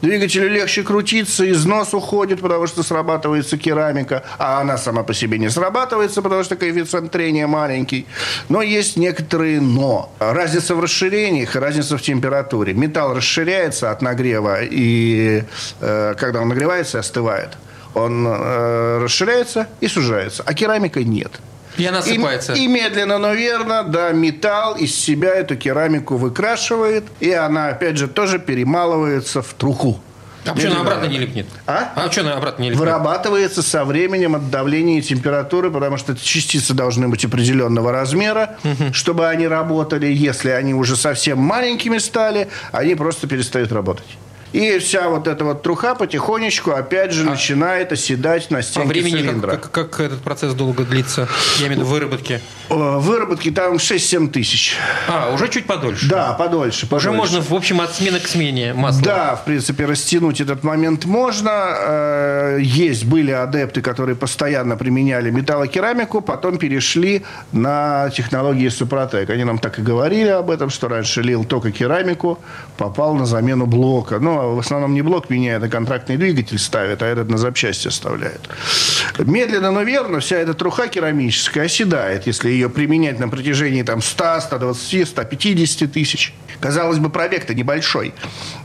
[0.00, 5.50] Двигателю легче крутиться, износ уходит, потому что срабатывается керамика, а она сама по себе не
[5.50, 8.06] срабатывается, потому что коэффициент трения маленький.
[8.48, 10.12] Но есть некоторые «но».
[10.20, 12.72] Разница в расширениях, разница в температуре.
[12.72, 15.44] Металл расширяется от нагрева, и
[15.80, 17.50] э, когда он нагревается, остывает.
[17.94, 21.32] Он э, расширяется и сужается, а керамика нет.
[21.76, 22.52] И она осыпается.
[22.52, 27.96] И, и медленно, но верно, да, металл из себя эту керамику выкрашивает, и она, опять
[27.96, 30.00] же, тоже перемалывается в труху.
[30.46, 31.46] А почему она обратно не липнет?
[31.66, 31.92] А?
[31.96, 32.80] А что она обратно не липнет?
[32.80, 38.56] Вырабатывается со временем от давления и температуры, потому что эти частицы должны быть определенного размера,
[38.92, 40.06] чтобы они работали.
[40.06, 44.06] Если они уже совсем маленькими стали, они просто перестают работать.
[44.54, 49.16] И вся вот эта вот труха потихонечку, опять же, начинает оседать на стенке А времени
[49.16, 49.50] цилиндра.
[49.50, 51.26] как, как- как этот процесс долго длится?
[51.58, 52.40] Я имею в виду выработки.
[52.70, 54.76] Выработки там 6-7 тысяч.
[55.08, 56.08] А, уже чуть подольше.
[56.08, 56.86] Да, подольше.
[56.86, 57.10] Уже подольше.
[57.10, 59.02] можно, в общем, от смены к смене масла.
[59.02, 61.50] Да, в принципе, растянуть этот момент можно.
[61.50, 69.30] Э, Есть, были адепты, которые постоянно применяли металлокерамику, потом перешли на технологии Супротек.
[69.30, 72.38] Они нам так и говорили об этом, что раньше лил только керамику,
[72.76, 74.18] попал на замену блока.
[74.20, 77.88] Ну, а в основном не блок меняет, а контрактный двигатель ставит, а этот на запчасти
[77.88, 78.40] оставляет.
[79.18, 84.40] Медленно, но верно вся эта труха керамическая оседает, если ее применять на протяжении там, 100,
[84.40, 86.34] 120, 150 тысяч.
[86.60, 88.14] Казалось бы, пробег-то небольшой.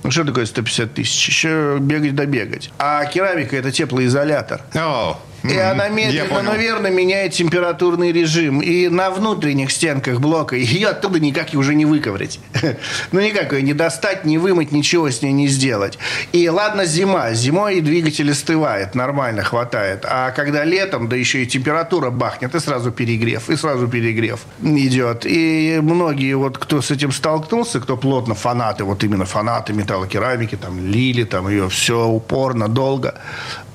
[0.03, 1.27] Ну, что такое 150 тысяч?
[1.27, 2.71] Еще бегать да бегать.
[2.77, 4.61] А керамика– это теплоизолятор.
[4.73, 8.61] О, И она медленно, но верно меняет температурный режим.
[8.61, 12.39] И на внутренних стенках блока ее оттуда никак уже не выковырять.
[13.11, 15.97] Ну, никак ее не достать, не вымыть, ничего с ней не сделать.
[16.31, 17.33] И ладно, зима.
[17.33, 20.05] Зимой двигатель остывает, нормально хватает.
[20.07, 25.25] А когда летом, да еще и температура бахнет, и сразу перегрев, и сразу перегрев идет.
[25.25, 30.85] И многие, вот кто с этим столкнулся, кто плотно фанаты, вот именно фанаты металлокерамики, там,
[30.85, 33.15] лили, там ее все упорно, долго,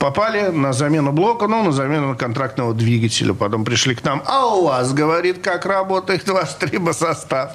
[0.05, 3.33] попали на замену блока, ну, на замену контрактного двигателя.
[3.33, 7.53] Потом пришли к нам, а у вас, говорит, как работает ваш трибосостав.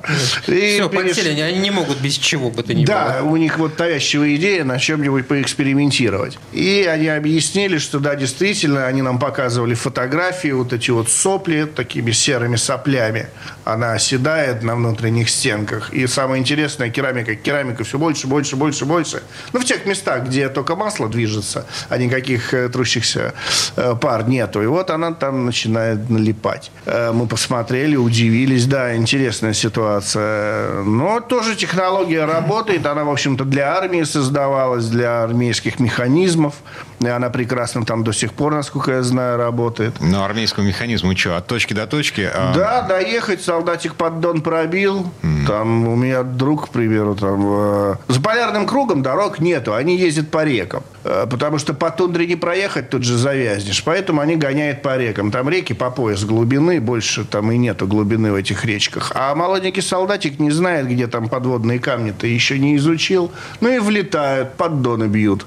[0.47, 3.29] И Все, переш- подсели, они, не могут без чего бы то ни да, было.
[3.29, 6.39] у них вот навязчивая идея на чем-нибудь поэкспериментировать.
[6.51, 12.09] И они объяснили, что да, действительно, они нам показывали фотографии, вот эти вот сопли такими
[12.09, 13.27] серыми соплями.
[13.63, 15.93] Она оседает на внутренних стенках.
[15.93, 19.21] И самое интересное, керамика, керамика все больше, больше, больше, больше.
[19.53, 23.33] Ну, в тех местах, где только масло движется, а никаких э, трущихся
[23.75, 24.61] э, пар нету.
[24.61, 26.71] И вот она там начинает налипать.
[26.85, 28.65] Э, мы посмотрели, удивились.
[28.65, 30.83] Да, интересная ситуация.
[30.83, 32.85] Но тоже технология работает.
[32.85, 36.53] Она, в общем-то, для армии создавалась, для армейских механизмов.
[36.99, 39.95] И она прекрасно там до сих пор, насколько я знаю, работает.
[40.01, 42.29] Но армейскому механизму что, от точки до точки?
[42.33, 45.09] а, Да, доехать, солдатик поддон пробил.
[45.47, 47.41] Там у меня друг, к примеру, там...
[47.45, 50.83] э, за полярным кругом дорог нету, они ездят по рекам.
[51.03, 53.83] Э, потому что по тундре не проехать, тут же завязнешь.
[53.83, 55.31] Поэтому они гоняют по рекам.
[55.31, 59.11] Там реки по пояс глубины, больше там и нету глубины в этих речках.
[59.15, 63.31] А молоденький солдатик не знает, где там подводные камни-то еще не изучил.
[63.59, 65.45] Ну и влетают, поддоны бьют.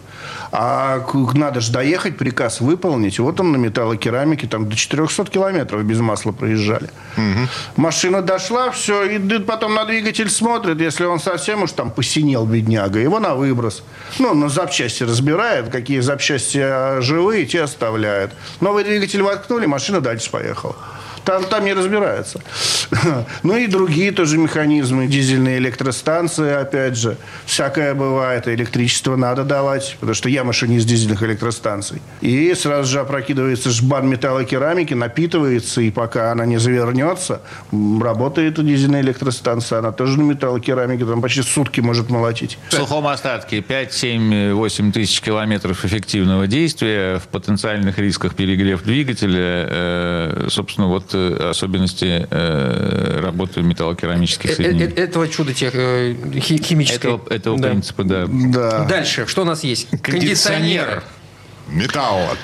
[0.55, 1.03] А
[1.35, 3.19] надо же доехать, приказ выполнить.
[3.19, 6.91] Вот он на металлокерамике, там до 400 километров без масла проезжали.
[7.77, 12.99] Машина дошла, все, и потом на двигатель смотрит, если он совсем уж там посинел, бедняга,
[12.99, 13.83] его на выброс.
[14.19, 18.33] Ну, на запчасти разбирает, какие запчасти а, живые, те оставляет.
[18.61, 20.77] Новый двигатель воткнули, машина дальше поехала.
[21.25, 22.41] Там, там не разбираются.
[23.43, 27.17] Ну и другие тоже механизмы, дизельные электростанции, опять же.
[27.47, 32.01] Всякое бывает, электричество надо давать, потому что я машинист дизельных электростанций.
[32.21, 39.79] И сразу же опрокидывается жбан металлокерамики, напитывается, и пока она не завернется, работает дизельная электростанция,
[39.81, 42.59] она тоже на металлокерамике, там почти сутки может молотить.
[42.69, 49.67] В сухом остатке 5, 7, 8 тысяч километров эффективного действия в потенциальных рисках перегрев двигателя,
[49.69, 54.93] э, собственно, вот э, особенности э, работы металлокерамических соединений.
[54.95, 57.17] Этого чуда тех, химического.
[57.17, 57.69] Этого, этого да.
[57.69, 58.27] принципа, да.
[58.29, 58.85] Да.
[58.85, 59.89] Дальше, что у нас есть?
[60.03, 61.03] Кондиционер.
[61.69, 62.19] Металл.
[62.19, 62.37] А,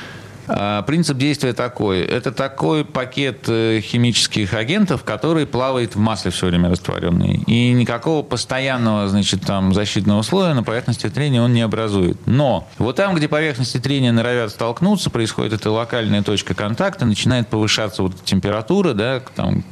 [0.86, 2.00] принцип действия такой.
[2.00, 7.42] Это такой пакет э, химических агентов, который плавает в масле все время растворенный.
[7.46, 12.18] И никакого постоянного значит, там, защитного слоя на поверхности трения он не образует.
[12.26, 18.02] Но вот там, где поверхности трения норовят столкнуться, происходит эта локальная точка контакта, начинает повышаться
[18.02, 19.64] вот температура, да, там,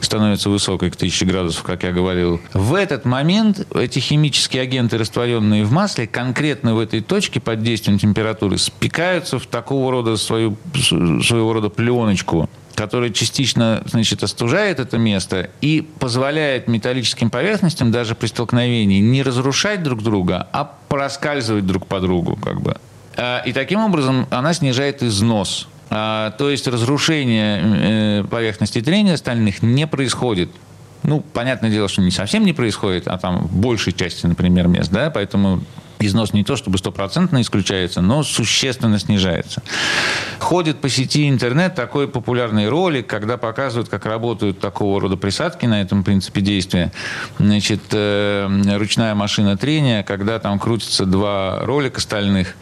[0.00, 2.40] становится высокой к 1000 градусов, как я говорил.
[2.52, 7.98] В этот момент эти химические агенты, растворенные в масле, конкретно в этой точке под действием
[7.98, 15.50] температуры спекаются в такого рода свою, своего рода пленочку, которая частично значит, остужает это место
[15.60, 22.00] и позволяет металлическим поверхностям даже при столкновении не разрушать друг друга, а проскальзывать друг по
[22.00, 22.36] другу.
[22.36, 22.76] Как бы.
[23.16, 25.68] А, и таким образом она снижает износ.
[25.90, 30.50] А, то есть разрушение э, поверхности трения остальных не происходит.
[31.02, 34.90] Ну, понятное дело, что не совсем не происходит, а там в большей части, например, мест,
[34.90, 35.62] да, поэтому
[36.06, 39.62] износ не то чтобы стопроцентно исключается, но существенно снижается.
[40.38, 45.80] Ходит по сети интернет такой популярный ролик, когда показывают, как работают такого рода присадки на
[45.80, 46.92] этом принципе действия.
[47.38, 52.54] Значит, э, ручная машина трения, когда там крутятся два ролика стальных,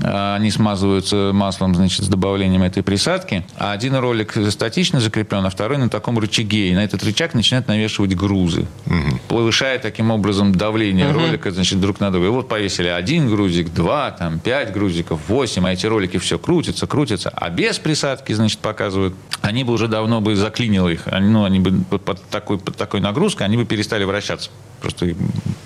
[0.00, 3.44] они смазываются маслом, значит, с добавлением этой присадки.
[3.56, 6.70] А один ролик статично закреплен, а второй на таком рычаге.
[6.70, 9.20] И на этот рычаг начинают навешивать грузы, угу.
[9.28, 11.20] повышая таким образом давление угу.
[11.20, 12.26] ролика, значит, друг на друга.
[12.26, 16.86] И вот повесили один грузик, два, там, пять грузиков, восемь, а эти ролики все крутятся,
[16.86, 17.30] крутятся.
[17.30, 21.02] А без присадки, значит, показывают, они бы уже давно бы заклинило их.
[21.06, 25.14] Они, ну, они бы под такой, под такой нагрузкой, они бы перестали вращаться просто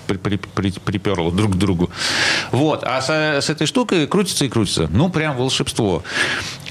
[0.07, 1.89] при, при, при, приперло друг к другу.
[2.51, 2.83] Вот.
[2.83, 4.87] А с, с этой штукой крутится и крутится.
[4.91, 6.03] Ну, прям волшебство.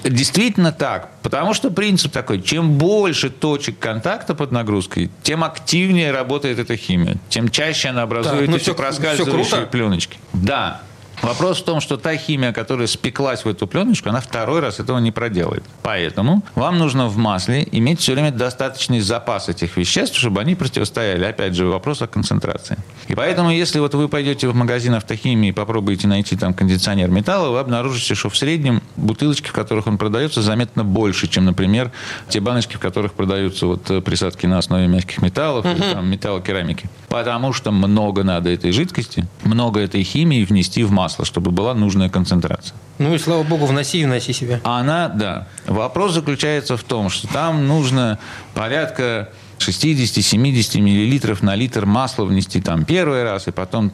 [0.05, 1.11] Действительно так.
[1.23, 2.43] Потому что принцип такой.
[2.43, 7.17] Чем больше точек контакта под нагрузкой, тем активнее работает эта химия.
[7.29, 10.19] Тем чаще она образует так, ну, эти все, проскальзывающие все пленочки.
[10.33, 10.83] Да.
[11.23, 14.99] Вопрос в том, что та химия, которая спеклась в эту пленочку, она второй раз этого
[14.99, 15.63] не проделает.
[15.83, 21.25] Поэтому вам нужно в масле иметь все время достаточный запас этих веществ, чтобы они противостояли.
[21.25, 22.77] Опять же, вопрос о концентрации.
[23.07, 27.51] И поэтому, если вот вы пойдете в магазин автохимии и попробуете найти там кондиционер металла,
[27.51, 31.93] вы обнаружите, что в среднем бутылочки, в которых он продается, заметно больше, чем, например,
[32.29, 35.75] те баночки, в которых продаются вот э, присадки на основе мягких металлов угу.
[35.75, 36.91] или там, металлокерамики.
[37.09, 41.75] Потому что много надо этой жидкости, много этой химии внести в масло масла, чтобы была
[41.75, 42.75] нужная концентрация.
[42.99, 44.61] Ну и слава богу, вноси и вноси себе.
[44.65, 45.47] А она, да.
[45.67, 48.19] Вопрос заключается в том, что там нужно
[48.55, 49.29] порядка
[49.69, 53.93] 60-70 миллилитров на литр масла внести там первый раз, и потом,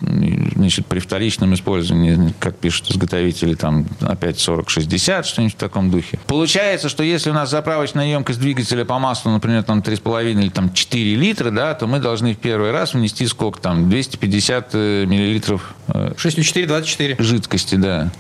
[0.57, 6.19] значит, при вторичном использовании, как пишут изготовители, там опять 40-60, что-нибудь в таком духе.
[6.27, 10.73] Получается, что если у нас заправочная емкость двигателя по маслу, например, там 3,5 или там
[10.73, 13.89] 4 литра, да, то мы должны в первый раз внести сколько там?
[13.89, 15.75] 250 э, миллилитров
[16.17, 17.17] 6 4, 24.
[17.19, 18.11] Жидкости, да.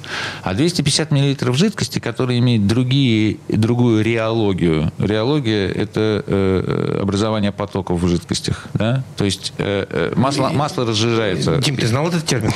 [0.42, 4.92] А 250 миллилитров жидкости, которые имеют другие, другую реологию.
[4.98, 8.66] Реология– это э, образование формирования потоков в жидкостях.
[8.74, 9.02] Да?
[9.16, 11.56] То есть э, э, масло, масло разжижается.
[11.56, 12.52] Дим, ты знал этот термин?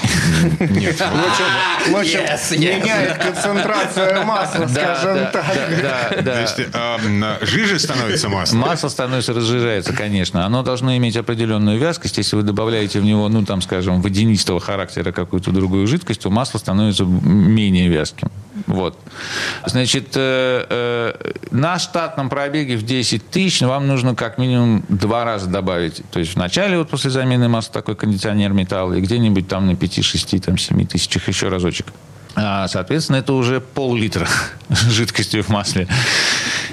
[0.61, 1.03] Нет.
[1.89, 2.19] Лучше
[2.53, 5.45] меняет концентрацию масла, скажем так.
[6.75, 8.57] Э, жиже становится масло?
[8.57, 10.45] Масло становится, разжижается, конечно.
[10.47, 12.19] Оно должно иметь определенную вязкость.
[12.19, 16.59] Если вы добавляете в него, ну, там, скажем, водянистого характера какую-то другую жидкость, то масло
[16.59, 18.29] становится менее вязким.
[18.67, 18.99] Вот.
[19.67, 25.49] Значит, э, э, на штатном пробеге в 10 тысяч вам нужно как минимум два раза
[25.49, 26.03] добавить.
[26.11, 29.77] То есть в начале, вот после замены масла, такой кондиционер металла, и где-нибудь там на
[29.77, 31.87] 5, 6, там, 7 тысячах еще разочек.
[32.35, 34.27] А, соответственно, это уже пол-литра
[34.71, 35.87] жидкости в масле.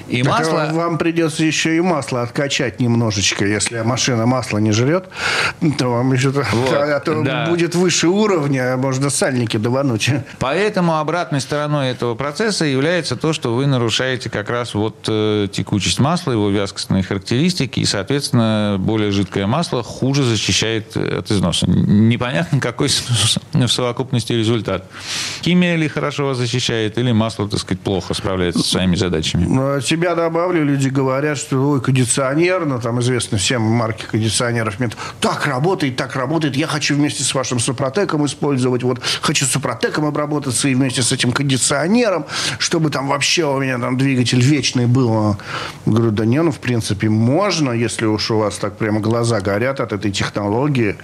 [0.09, 0.69] И так масло...
[0.71, 3.45] Вам придется еще и масло откачать немножечко.
[3.45, 5.09] Если машина масло не жрет,
[5.77, 7.45] то вам еще вот, а то да.
[7.47, 10.09] будет выше уровня, можно сальники давануть.
[10.39, 15.99] Поэтому обратной стороной этого процесса является то, что вы нарушаете как раз вот э, текучесть
[15.99, 21.69] масла, его вязкостные характеристики, и, соответственно, более жидкое масло хуже защищает от износа.
[21.69, 24.85] Непонятно, какой в совокупности результат.
[25.43, 29.45] химия ли хорошо вас защищает, или масло, так сказать, плохо справляется со своими задачами.
[29.99, 35.45] Себя добавлю, люди говорят, что ой, кондиционер, ну, там известно всем марки кондиционеров, нет, так
[35.45, 40.73] работает, так работает, я хочу вместе с вашим Супротеком использовать, вот, хочу Супротеком обработаться и
[40.73, 42.25] вместе с этим кондиционером,
[42.59, 45.35] чтобы там вообще у меня там двигатель вечный был.
[45.85, 49.81] Говорю, да не, ну, в принципе, можно, если уж у вас так прямо глаза горят
[49.81, 50.95] от этой технологии,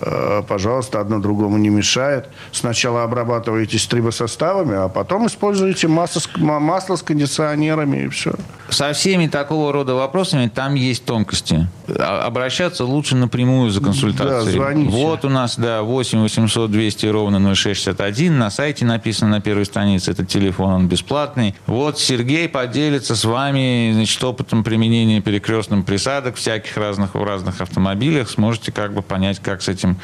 [0.00, 2.30] э, пожалуйста, одно другому не мешает.
[2.52, 8.37] Сначала обрабатываетесь трибосоставами, а потом используете масло, масло с кондиционерами и все.
[8.70, 11.66] Со всеми такого рода вопросами там есть тонкости.
[11.88, 14.44] А, обращаться лучше напрямую за консультацией.
[14.44, 14.90] Да, звоните.
[14.90, 18.38] Вот у нас, да, 8 800 200 ровно 0661.
[18.38, 21.54] На сайте написано на первой странице этот телефон, он бесплатный.
[21.66, 28.28] Вот Сергей поделится с вами значит, опытом применения перекрестным присадок всяких разных в разных автомобилях.
[28.28, 29.98] Сможете как бы понять, как с этим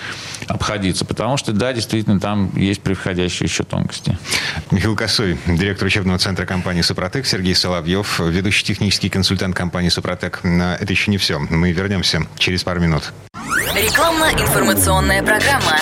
[0.48, 1.04] обходиться.
[1.04, 4.16] Потому что, да, действительно, там есть превходящие еще тонкости.
[4.70, 10.40] Михаил Косой, директор учебного центра компании «Супротек», Сергей Соловьев, ведущий технический консультант компании «Супротек».
[10.44, 11.38] Это еще не все.
[11.38, 13.12] Мы вернемся через пару минут.
[13.74, 15.78] Рекламно-информационная программа.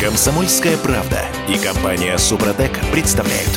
[0.00, 3.50] Комсомольская правда и компания «Супротек» представляют.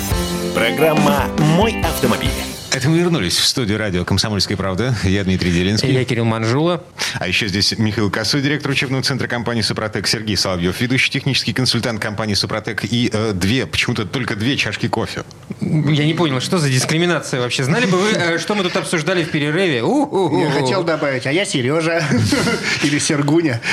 [0.54, 2.53] Программа «Мой автомобиль».
[2.74, 4.96] Это мы вернулись в студию радио «Комсомольская правда».
[5.04, 5.94] Я Дмитрий Делинский.
[5.94, 6.84] Я Кирилл Манжула.
[7.20, 12.02] А еще здесь Михаил Косой, директор учебного центра компании «Супротек», Сергей Соловьев, ведущий технический консультант
[12.02, 15.24] компании «Супротек» и э, две, почему-то только две чашки кофе.
[15.62, 17.64] Я не понял, что за дискриминация вообще?
[17.64, 19.84] Знали бы вы, э, что мы тут обсуждали в перерыве?
[19.84, 20.44] У-у-у.
[20.44, 22.04] Я хотел добавить, а я Сережа
[22.84, 23.62] или Сергуня.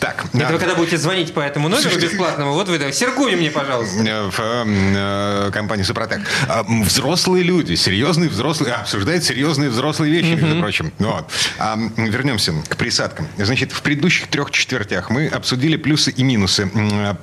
[0.00, 3.50] Так, Это вы когда будете звонить по этому номеру бесплатному, вот вы да, Сергуй мне,
[3.50, 4.02] пожалуйста.
[4.02, 6.20] э, в э, компании «Супротек».
[6.66, 10.92] Взрослые люди, серьезные взрослые, а, обсуждают серьезные взрослые вещи, между прочим.
[10.98, 11.30] Ну Вот.
[11.58, 13.28] А, вернемся к присадкам.
[13.36, 16.70] Значит, в предыдущих трех четвертях мы обсудили плюсы и минусы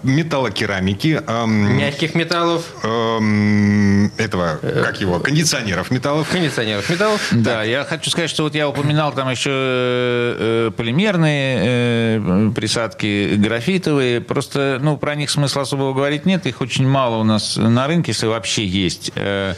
[0.04, 6.30] металлокерамики, ам, Мягких металлов, ам, этого, как его, кондиционеров металлов.
[6.30, 7.28] кондиционеров металлов.
[7.32, 14.22] Да, я хочу сказать, что вот я упоминал там еще э, полимерные э, присадки, графитовые.
[14.22, 16.46] Просто, ну, про них смысла особого говорить нет.
[16.46, 19.12] Их очень мало у нас на рынке, если вообще есть.
[19.16, 19.56] Э,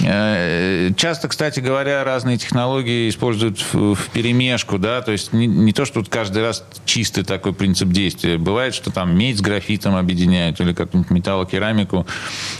[0.00, 0.47] э,
[0.96, 5.84] часто, кстати говоря, разные технологии используют в, в перемешку, да, то есть не, не то,
[5.84, 8.38] что тут каждый раз чистый такой принцип действия.
[8.38, 12.06] Бывает, что там медь с графитом объединяют или как-нибудь металлокерамику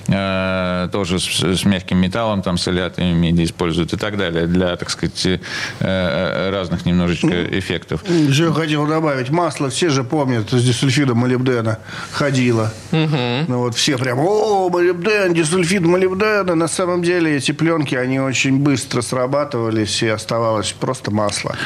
[0.08, 4.76] э, тоже с, с мягким металлом, там с алиатами меди используют и так далее для,
[4.76, 5.38] так сказать, э,
[5.80, 8.08] э, разных немножечко эффектов.
[8.08, 11.78] Еще хотел добавить, масло все же помнят с дисульфидом молибдена
[12.12, 12.72] ходило.
[12.90, 16.54] Ну вот все прям, о, молибден, дисульфид молибдена.
[16.54, 21.56] На самом деле эти пленки, они очень быстро срабатывались и оставалось просто масло.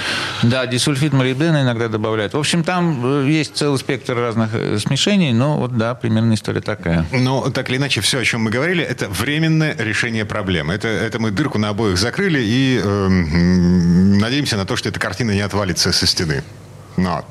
[0.43, 2.35] Да, дисульфид молибдена иногда добавляют.
[2.35, 6.61] В общем, там э, есть целый спектр разных э, смешений, но вот да, примерно история
[6.61, 7.07] такая.
[7.13, 10.75] Но так или иначе, все, о чем мы говорили, это временное решение проблемы.
[10.75, 15.33] Это, это мы дырку на обоих закрыли и эм, надеемся на то, что эта картина
[15.33, 16.43] не отвалится со стены.
[16.97, 17.25] Но,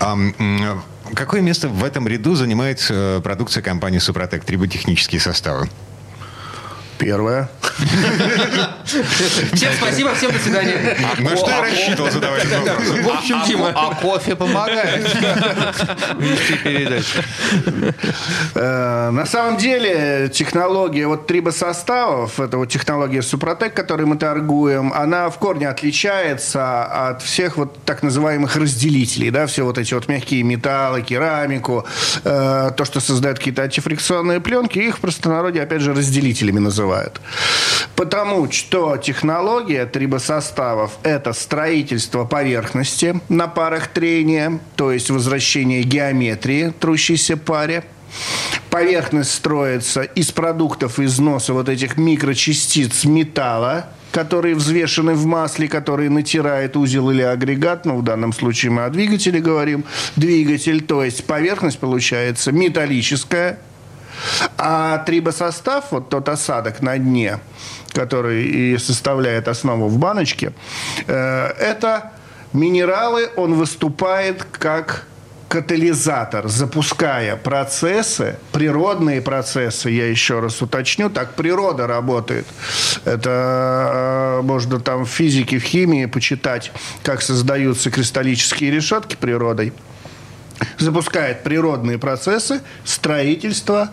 [0.00, 0.82] м,
[1.14, 5.68] какое место в этом ряду занимает э, продукция компании «Супротек» триботехнические составы?
[6.98, 7.48] Первое.
[8.88, 10.96] Всем спасибо, всем до свидания.
[11.18, 12.44] На что я рассчитывал задавать?
[12.46, 13.72] В общем, а, Дима.
[13.74, 15.04] а кофе помогает
[16.18, 17.22] вести передачу.
[18.54, 25.28] Э, На самом деле технология вот трибосоставов, это вот технология Супротек, которой мы торгуем, она
[25.28, 30.42] в корне отличается от всех вот так называемых разделителей, да, все вот эти вот мягкие
[30.44, 31.84] металлы, керамику,
[32.24, 37.20] э, то, что создает какие-то антифрикционные пленки, их в простонародье, опять же, разделителями называют.
[37.96, 47.36] Потому что технология трибосоставов– это строительство поверхности на парах трения, то есть возвращение геометрии трущейся
[47.36, 47.84] паре.
[48.70, 56.76] Поверхность строится из продуктов износа вот этих микрочастиц металла, которые взвешены в масле, которые натирает
[56.76, 59.84] узел или агрегат, ну, в данном случае мы о двигателе говорим,
[60.16, 63.58] двигатель, то есть поверхность получается металлическая,
[64.56, 67.38] а трибосостав, вот тот осадок на дне,
[67.92, 70.52] который и составляет основу в баночке,
[71.06, 72.12] э, это
[72.52, 75.06] минералы, он выступает как
[75.48, 82.46] катализатор, запуская процессы, природные процессы, я еще раз уточню, так природа работает.
[83.04, 86.70] Это э, можно там в физике, в химии почитать,
[87.02, 89.72] как создаются кристаллические решетки природой.
[90.78, 93.90] Запускает природные процессы строительства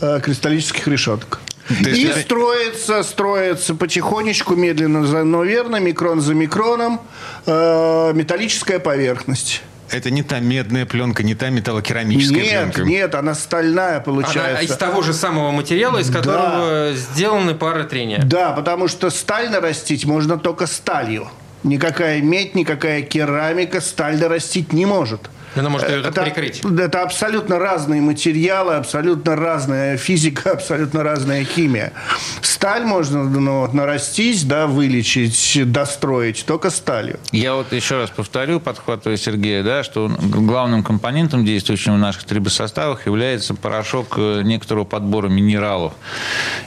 [0.00, 1.40] э, кристаллических решеток.
[1.70, 7.00] И это- строится, строится потихонечку, медленно, но верно, микрон за микроном,
[7.46, 9.62] э, металлическая поверхность.
[9.90, 12.82] Это не та медная пленка, не та металлокерамическая Нет, пленка.
[12.82, 14.62] нет, она стальная Она получается.
[14.64, 18.22] из того же самого материала, из которого сделаны пары трения.
[18.24, 21.28] Да, потому что сталь нарастить можно только сталью.
[21.64, 25.28] Никакая медь, никакая керамика сталь нарастить не может.
[25.56, 26.62] Она может ее это, прикрыть.
[26.64, 31.92] это абсолютно разные материалы, абсолютно разная физика, абсолютно разная химия.
[32.40, 37.18] Сталь можно ну, вот, нарастить, да, вылечить, достроить только сталью.
[37.32, 43.06] Я вот еще раз повторю, подхватывая Сергея, да, что главным компонентом, действующим в наших трибосоставах,
[43.06, 45.94] является порошок э, некоторого подбора минералов.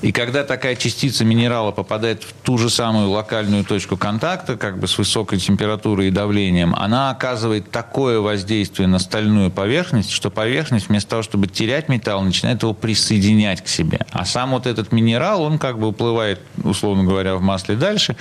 [0.01, 4.87] И когда такая частица минерала попадает в ту же самую локальную точку контакта, как бы
[4.87, 11.11] с высокой температурой и давлением, она оказывает такое воздействие на стальную поверхность, что поверхность вместо
[11.11, 13.99] того, чтобы терять металл, начинает его присоединять к себе.
[14.11, 18.15] А сам вот этот минерал, он как бы уплывает, условно говоря, в масле дальше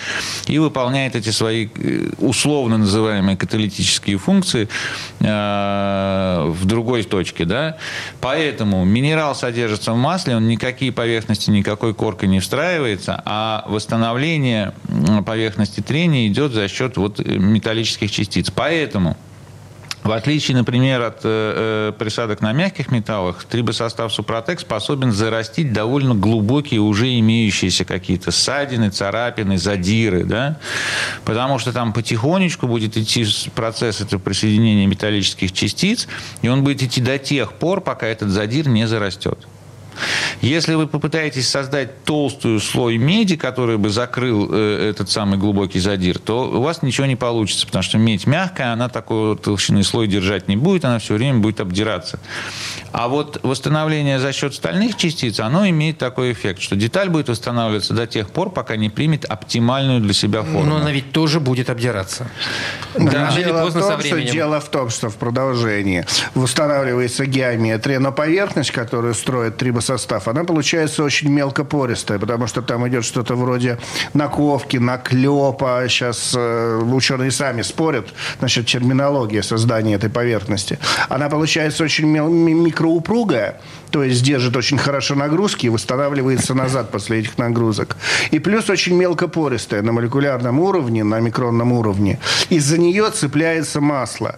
[0.46, 4.68] и выполняет эти свои э, условно называемые каталитические функции
[5.20, 7.44] э, в другой точке.
[7.44, 7.76] Да?
[8.20, 14.72] Поэтому минерал содержится в масле, он никакие поверхности, никакой коркой не встраивается, а восстановление
[15.26, 18.50] поверхности трения идет за счет вот э, металлических частиц.
[18.50, 19.16] Поэтому
[20.02, 26.80] в отличие, например, от э, присадок на мягких металлах, трибосостав Супротек способен зарастить довольно глубокие
[26.80, 30.58] уже имеющиеся какие-то ссадины, царапины, задиры, да?
[31.24, 33.24] потому что там потихонечку будет идти
[33.54, 36.08] процесс этого присоединения металлических частиц,
[36.42, 39.38] и он будет идти до тех пор, пока этот задир не зарастет.
[40.40, 46.18] Если вы попытаетесь создать толстую слой меди, который бы закрыл э, этот самый глубокий задир,
[46.18, 50.48] то у вас ничего не получится, потому что медь мягкая, она такой толщины слой держать
[50.48, 52.18] не будет, она все время будет обдираться.
[52.92, 57.94] А вот восстановление за счет стальных частиц, оно имеет такой эффект, что деталь будет восстанавливаться
[57.94, 60.64] до тех пор, пока не примет оптимальную для себя форму.
[60.64, 62.28] Но она ведь тоже будет обдираться.
[62.94, 64.32] Да, дело, в со том, что, временем.
[64.32, 71.02] дело в том, что в продолжении восстанавливается геометрия, но поверхность, которую строит трибосостав, она получается
[71.02, 73.78] очень мелкопористая, потому что там идет что-то вроде
[74.14, 75.84] наковки, наклепа.
[75.88, 80.78] Сейчас э, ученые сами спорят насчет терминологии создания этой поверхности.
[81.08, 83.60] Она получается очень микроупругая,
[83.90, 87.96] то есть держит очень хорошо нагрузки и восстанавливается назад после этих нагрузок.
[88.30, 92.18] И плюс очень мелкопористая на молекулярном уровне, на микронном уровне.
[92.50, 94.36] Из-за нее цепляется масло.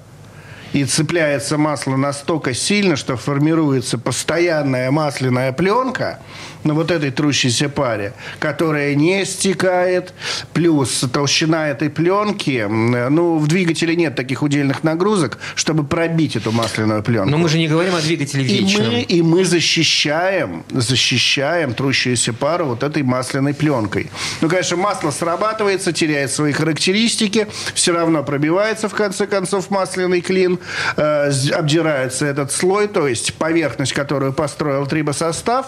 [0.75, 6.19] И цепляется масло настолько сильно, что формируется постоянная масляная пленка
[6.65, 10.13] на вот этой трущейся паре, которая не стекает.
[10.53, 17.03] Плюс толщина этой пленки, ну, в двигателе нет таких удельных нагрузок, чтобы пробить эту масляную
[17.03, 17.31] пленку.
[17.31, 18.87] Но мы же не говорим о двигателе И вечном.
[18.87, 24.11] мы, и мы защищаем, защищаем трущуюся пару вот этой масляной пленкой.
[24.41, 30.59] Ну, конечно, масло срабатывается, теряет свои характеристики, все равно пробивается, в конце концов, масляный клин,
[30.97, 35.67] э, обдирается этот слой, то есть поверхность, которую построил трибосостав,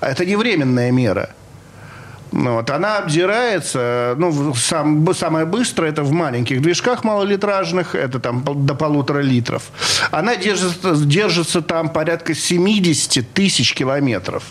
[0.00, 1.30] это не временная мера.
[2.32, 8.74] Вот, она обдирается, ну, сам, самое быстрое это в маленьких движках малолитражных, это там до
[8.74, 9.64] полутора литров.
[10.10, 14.44] Она держится, держится там порядка 70 тысяч километров.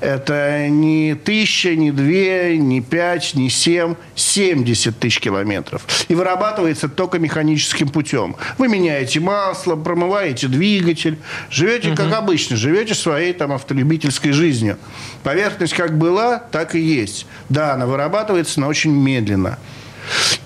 [0.00, 5.86] Это не тысяча, не две, не пять, не семь, 70 тысяч километров.
[6.08, 8.36] И вырабатывается только механическим путем.
[8.56, 11.18] Вы меняете масло, промываете двигатель,
[11.50, 14.78] живете как обычно, живете своей там автолюбительской жизнью.
[15.22, 17.26] Поверхность как была, так и есть.
[17.48, 19.58] Да, она вырабатывается, но очень медленно.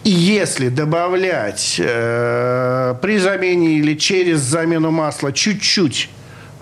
[0.03, 6.11] И если добавлять э, при замене или через замену масла чуть-чуть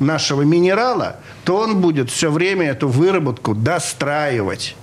[0.02, 4.76] нашего минерала, то он будет все время эту выработку достраивать.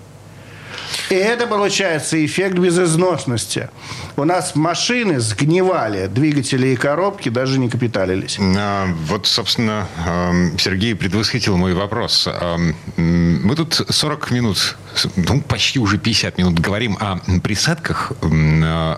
[1.09, 3.69] И это получается эффект безызносности.
[4.15, 8.37] У нас машины сгнивали, двигатели и коробки даже не капиталились.
[8.39, 12.27] А, Вот, собственно, эм, Сергей предвосхитил мой вопрос.
[12.27, 14.77] Эм, Мы тут 40 минут,
[15.15, 18.11] ну, почти уже 50 минут говорим о присадках.
[18.21, 18.97] М, э,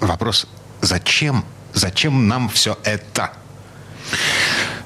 [0.00, 0.46] Вопрос,
[0.80, 1.44] зачем?
[1.74, 3.30] Зачем нам все это?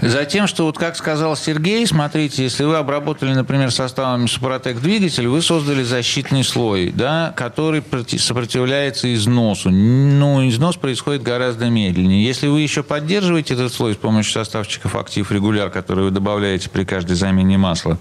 [0.01, 5.41] Затем, что вот как сказал Сергей, смотрите, если вы обработали, например, составами Супротек двигатель, вы
[5.43, 9.71] создали защитный слой, да, который проти- сопротивляется износу.
[9.71, 12.25] Ну, износ происходит гораздо медленнее.
[12.25, 16.85] Если вы еще поддерживаете этот слой с помощью составчиков актив регуляр, которые вы добавляете при
[16.85, 17.99] каждой замене масла,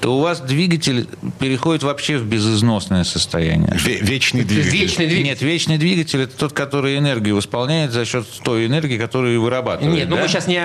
[0.00, 1.08] то у вас двигатель
[1.40, 3.70] переходит вообще в безызносное состояние.
[3.84, 4.70] Ве- Вечный двигатель.
[4.70, 5.24] Вечный двигатель.
[5.24, 9.94] Нет, вечный двигатель это тот, который энергию восполняет за счет той энергии, которую вырабатывает.
[9.94, 10.22] Нет, ну да?
[10.22, 10.60] мы сейчас не...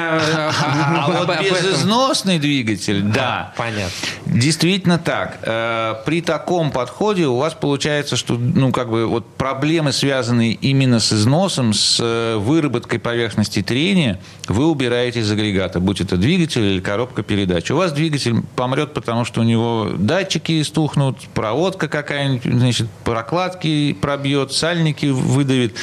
[0.61, 3.53] А вот безызносный двигатель, да.
[3.55, 3.91] Понятно.
[4.29, 5.39] Действительно так.
[5.41, 10.99] Э, при таком подходе у вас получается, что ну, как бы, вот проблемы, связанные именно
[10.99, 16.79] с износом, с э, выработкой поверхности трения, вы убираете из агрегата, будь это двигатель или
[16.79, 17.71] коробка передач.
[17.71, 24.51] У вас двигатель помрет, потому что у него датчики стухнут, проводка какая-нибудь, значит, прокладки пробьет,
[24.51, 25.75] сальники выдавит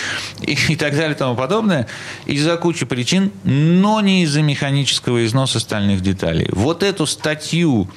[0.42, 1.88] и, и так далее и тому подобное.
[2.26, 6.48] Из-за кучи причин, но не из-за механического износа стальных деталей.
[6.52, 7.88] Вот эту статью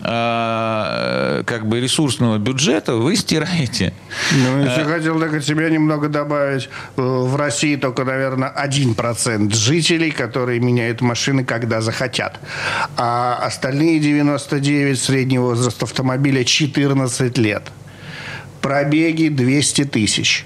[0.00, 3.92] э, как бы ресурсного бюджета вы стираете.
[4.32, 6.68] Ну, еще хотел так от себя немного добавить.
[6.96, 12.40] Э, В России только, наверное, 1% жителей, которые меняют машины, когда захотят.
[12.96, 17.62] А остальные 99 средний возраст автомобиля 14 лет.
[18.60, 20.44] Пробеги 200 тысяч.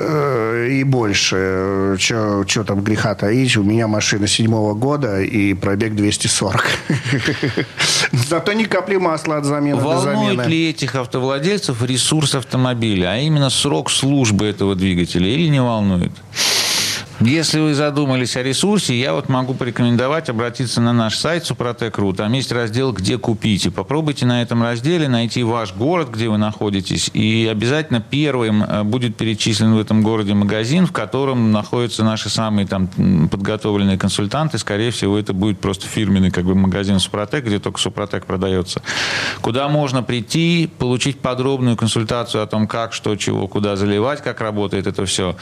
[0.00, 1.96] Э, И больше.
[1.98, 3.56] Что там греха таить?
[3.56, 6.64] У меня машина седьмого года и пробег 240.
[8.12, 13.90] Зато ни капли масла от замены Волнует ли этих автовладельцев ресурс автомобиля, а именно срок
[13.90, 16.12] службы этого двигателя, или не волнует?
[17.20, 22.14] Если вы задумались о ресурсе, я вот могу порекомендовать обратиться на наш сайт Супротек.ру.
[22.14, 23.66] Там есть раздел «Где купить».
[23.66, 27.10] И попробуйте на этом разделе найти ваш город, где вы находитесь.
[27.12, 32.66] И обязательно первым э, будет перечислен в этом городе магазин, в котором находятся наши самые
[32.66, 32.88] там
[33.28, 34.56] подготовленные консультанты.
[34.56, 38.80] Скорее всего, это будет просто фирменный как бы, магазин Супротек, где только Супротек продается.
[39.42, 44.86] Куда можно прийти, получить подробную консультацию о том, как, что, чего, куда заливать, как работает
[44.86, 45.36] это все.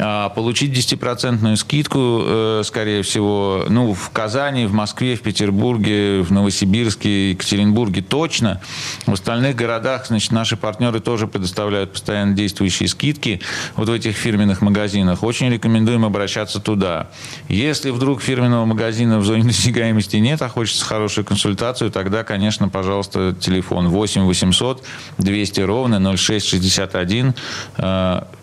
[0.00, 6.32] А, Получить 10% скидку, э, скорее всего, ну, в Казани, в Москве, в Петербурге, в
[6.32, 8.60] Новосибирске, Екатеринбурге точно.
[9.06, 13.40] В остальных городах, значит, наши партнеры тоже предоставляют постоянно действующие скидки
[13.76, 15.22] вот в этих фирменных магазинах.
[15.22, 17.10] Очень рекомендуем обращаться туда.
[17.48, 23.34] Если вдруг фирменного магазина в зоне досягаемости нет, а хочется хорошую консультацию, тогда, конечно, пожалуйста,
[23.38, 24.84] телефон 8 800
[25.18, 27.34] 200 ровно 0661.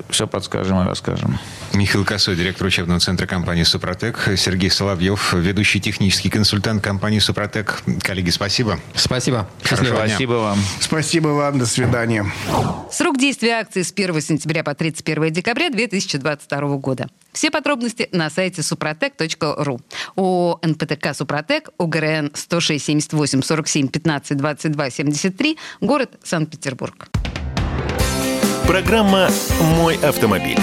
[0.09, 1.39] Все подскажем и расскажем.
[1.73, 4.31] Михаил Косой, директор учебного центра компании «Супротек».
[4.37, 7.81] Сергей Соловьев, ведущий технический консультант компании «Супротек».
[8.01, 8.79] Коллеги, спасибо.
[8.95, 9.49] Спасибо.
[9.63, 10.07] Хорошего дня.
[10.07, 10.59] Спасибо вам.
[10.79, 12.25] Спасибо вам, до свидания.
[12.91, 17.07] Срок действия акции с 1 сентября по 31 декабря 2022 года.
[17.31, 19.79] Все подробности на сайте супротек.ру.
[20.15, 27.07] ООО «НПТК Супротек», ОГРН 106 78 47 15 22 73, город Санкт-Петербург.
[28.67, 29.29] Программа
[29.77, 30.59] «Мой автомобиль».